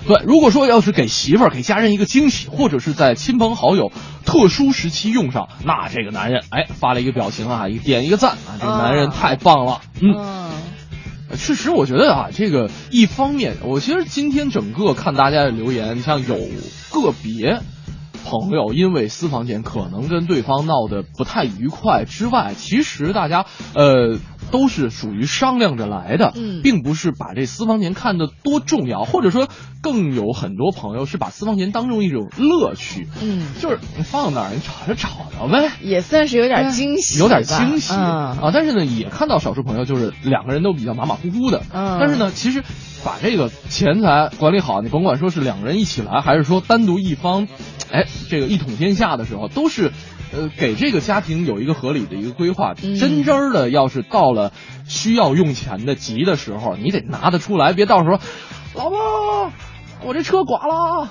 [0.04, 3.92] 对，如果说要是给媳妇儿、给家人一个惊喜，或者是在亲朋好友
[4.24, 9.80] 特殊时期用上，那这个男人哎发了一个表情啊，一点一个赞啊，这个男人太棒了。
[10.00, 10.50] 嗯，
[11.30, 16.34] 嗯确实，我觉得啊，这个一方面，我其实今天整个看大家的留言，你像有
[16.90, 17.60] 个别
[18.24, 23.44] 朋友因为私房钱可能跟对方闹得不太愉快之外，其实大家
[23.74, 24.18] 呃
[24.50, 29.48] 都是属于商量着来的，嗯并不是把这私房钱看得多重要，或者说
[29.82, 35.70] 更有很多朋友是把私房钱当成一种乐趣，嗯，就是你放那儿，你找着找着呗。
[35.82, 37.98] 也算是有点惊喜吧，有点惊喜、嗯
[38.40, 38.50] 啊！
[38.52, 41.62] 但是呢，也看到少数朋友就是两个人都比较马马虎虎的。
[41.72, 42.62] 嗯但是呢，其实
[43.04, 47.48] 把这个钱财管理好，你甭管说是两个人一起来，还是说单独一方，
[47.90, 49.92] 哎，这个一统天下的时候，都是。
[50.34, 54.50] 呃，给这个家庭有一个合理的一个规划，嗯真真儿的，要是到了
[54.86, 58.18] 需要用钱的急的时候，你得拿得出来，别到时候，
[58.74, 59.52] 老婆，
[60.06, 61.10] 我这车刮了，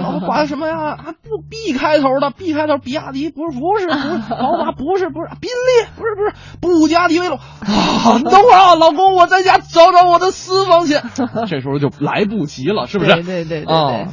[0.00, 0.78] 老婆刮的什么呀？
[0.78, 8.16] 啊，不 B 开头的，B 开头，比亚迪不是不是不是，宝马不是不是，宾利不是不是，布加迪威龙啊！
[8.16, 11.02] 你等会儿啊，老公，我在家找找我的私房钱，
[11.46, 13.12] 这时候就来不及了，是不是？
[13.16, 13.74] 对对对对对。
[13.74, 14.08] 啊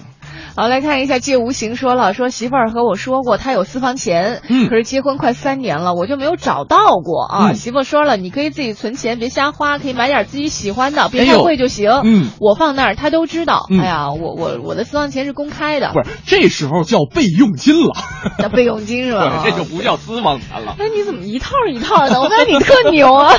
[0.60, 7.52] 好，来看一下借无形说了，说媳妇儿和我说过，她有私房钱，嗯可是结婚快三年了，我就没有找到过啊。
[7.52, 11.90] 嗯媳妇儿说了，你可以自己存钱，别瞎花，可以买点自己喜欢的，别太贵就行。
[12.04, 13.68] 嗯我放那儿，她都知道。
[13.70, 17.94] 嗯哎呀，我我我的私房钱是公开的，不是，这时候叫备用金了，
[18.40, 19.42] 叫备用金是吧？
[19.42, 20.76] 对， 这就不叫私房钱了。
[20.78, 22.20] 那你怎么一套一套的？
[22.20, 23.34] 我感觉你特牛啊！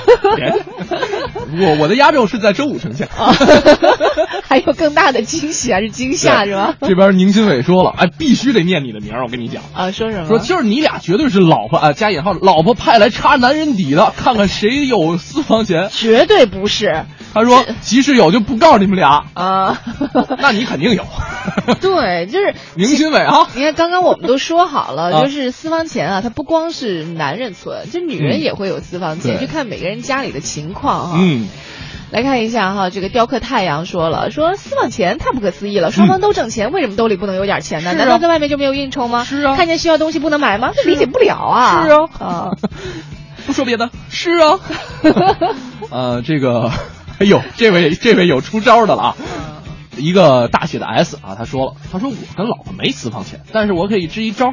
[1.60, 3.06] 我我的压轴是在周五呈现。
[3.08, 3.30] 啊
[4.48, 6.74] 还有更大的惊喜还是惊吓是吧？
[6.80, 9.62] 这边宁新伟说了，哎，必须得念你的名儿，我跟你讲。
[9.74, 10.26] 啊，说什么？
[10.28, 15.88] 说就是你俩绝对是老婆啊，加引号，老婆派来插男人底的，看看谁有私房钱。
[15.90, 19.80] 绝对不是他说，即使有就不告诉你们俩，啊。
[20.38, 21.04] 那你肯定有。
[21.80, 31.18] 对，就是宁新伟啊，你看，刚刚我们都说好了，啊就是私房钱啊，它不光是男人存，就女人嗯也会有私房钱，对就看每个人家里的情况哈。
[31.20, 31.48] 嗯，
[32.11, 37.90] 来看一下哈，这个雕刻太阳说了，说私房钱太不可思议了，双方都挣钱，为什么兜里不能有点钱呢？
[37.90, 39.22] 啊难道在外面就没有应酬吗？
[39.24, 40.72] 是啊看见需要东西不能买吗？
[40.74, 41.84] 这理解不了啊。
[41.86, 42.50] 是啊啊，
[43.46, 44.58] 不说别的，是啊。
[45.90, 46.70] 呃，这个，
[47.18, 49.16] 哎呦，这位这位有出招的了啊。
[49.96, 54.52] 一个大写的 S 啊，他说了，他说我跟老婆没私房钱，但是我可以支一招，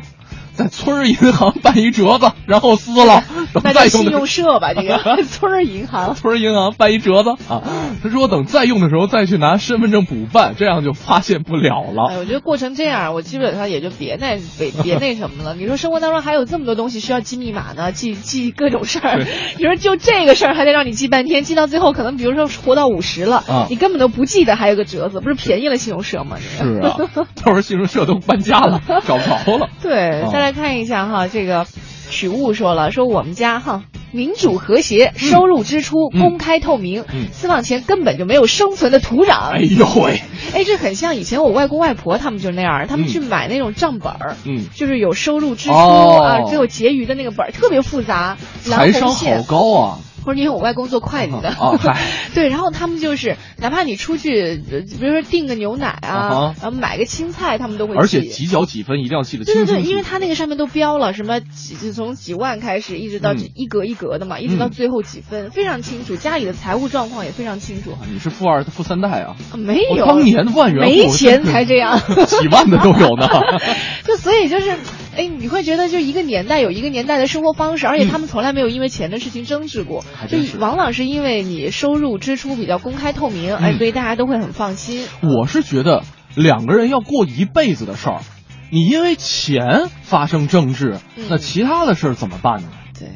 [0.57, 4.53] 在村儿银行办一折子，然后撕了， 等那叫信用再用的时候。
[4.53, 6.15] 社吧，这个 村儿银行。
[6.15, 7.61] 村儿银行办一折子啊，
[8.03, 12.07] 他说等再用的时候再去拿身份证补办，这样就发现不了了。
[12.09, 15.55] 哎，我觉得过成这样，我基本上也就别那别别那什么了。
[15.55, 19.23] 你说生活当中还有这么多东西需要记密码呢，记记各种事儿。
[19.57, 26.37] 你说就这个事儿还得让你记半天，记到最后可能比如说活到五十了，啊你根本都不记得还有个折子，不是便宜了信用社吗？
[26.59, 26.97] 这是个啊，
[27.43, 29.69] 到时候信用社都搬家了，找不着了。
[29.81, 31.65] 对，哦再来看一下哈，这个
[32.09, 37.27] 曲物说了，说我们家哈民主和谐，收入支出嗯公开透明，嗯。
[37.31, 39.51] 私房钱根本就没有生存的土壤。
[39.51, 40.21] 哎呦喂，
[40.53, 43.09] 哎，这很像以前我外公外婆他们就那样，他们嗯。
[43.09, 46.21] 去买那种账本儿，嗯，就是有收入支出、哦。
[46.23, 49.43] 啊，只有结余的那个本儿，特别复杂，蓝财商好。
[49.47, 49.99] 高啊！
[50.27, 51.55] 或者因为我外公做会计的，
[52.35, 57.99] 对，然后他们就是哪怕你出去，呃比如说订个牛奶啊，啊然后买个青菜，他们都会记。
[57.99, 59.89] 而且几角几分一定要记得清对对对。
[59.89, 67.91] 因为他那个上面都标了什么几，就从几万开始，一直到嗯一格一格的嘛，一直到嗯最后几分，非常清楚，家里的财务状况也非常清楚。
[67.91, 69.37] 啊你是富二富三代啊？
[69.53, 71.97] 啊没有，我当年万元户没钱才这样，
[72.27, 73.29] 几万的都有呢。
[74.03, 74.75] 就所以就是，
[75.17, 83.77] 哎，你会觉得就一个年代有一个年代的生活方式，而且他们从来没有因为钱的事情争执过，就往往是因为你收入支出比较公开透明，哎，嗯。
[83.79, 85.07] 所以大家都会很放心。
[85.21, 86.03] 我是觉得
[86.35, 88.21] 两个人要过一辈子的事儿，
[88.69, 91.25] 你因为钱发生争执，嗯。
[91.29, 92.69] 那其他的事儿怎么办呢？
[92.99, 93.09] 对，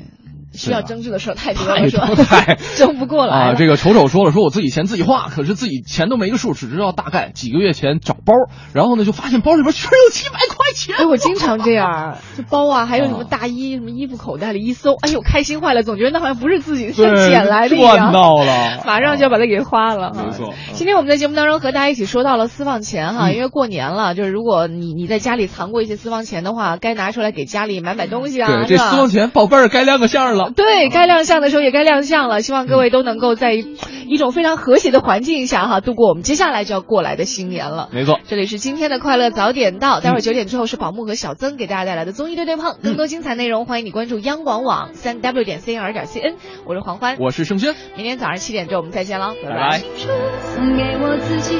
[0.54, 2.08] 需要争执的事儿太多了，是吧？
[2.16, 8.34] 太 争不过来啊，这个丑丑说了，说我自己钱自己花，可是自己钱都没个数，只知道大概几个月前找包，
[8.74, 10.96] 然后呢就发现包里边居然有几百块钱。
[10.98, 18.14] 哎，我经常这样，这包啊，还有什么啊大衣、什么衣服口袋里一搜，哎呦，开心坏了，总觉得那好像不是自己是捡来的一赚样。
[18.14, 20.24] 到了， 马上就要把它给花了哈。
[20.26, 30.41] 没错嗯今天我们在节目当中和大家一起说到了私房钱哈，嗯因为过年了，就是如果你你在家里藏过一些私房钱的话，该拿出来给家里买买东西啊，对，这私房钱宝贝儿该亮个相了。
[30.50, 37.90] 对该亮相的时候也该亮相了，希望各位都能够在一种非常和谐的环境下哈，度过我们接下来就要过来的新年了。
[37.92, 46.36] 没错，这里是今天的快乐早点到，待会儿九点之后是宝木和小曾给大家带来的综艺对对碰，更多精彩内容欢迎你关注央广网三 w 点 cnr 点 cn，
[46.66, 49.56] 我是黄欢，我是盛轩，明天早上七点钟我们再见喽，拜拜。
[49.70, 49.80] 拜。
[49.80, 51.56] 送给我自己，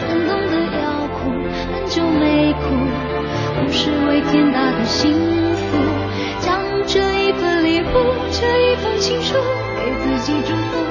[0.00, 1.30] 感动的要哭，
[1.72, 2.60] 很久没哭，
[3.64, 5.53] 不是为天大的幸
[7.40, 7.86] 的礼物
[8.30, 9.34] 这一封情书
[9.78, 10.83] 给自己祝福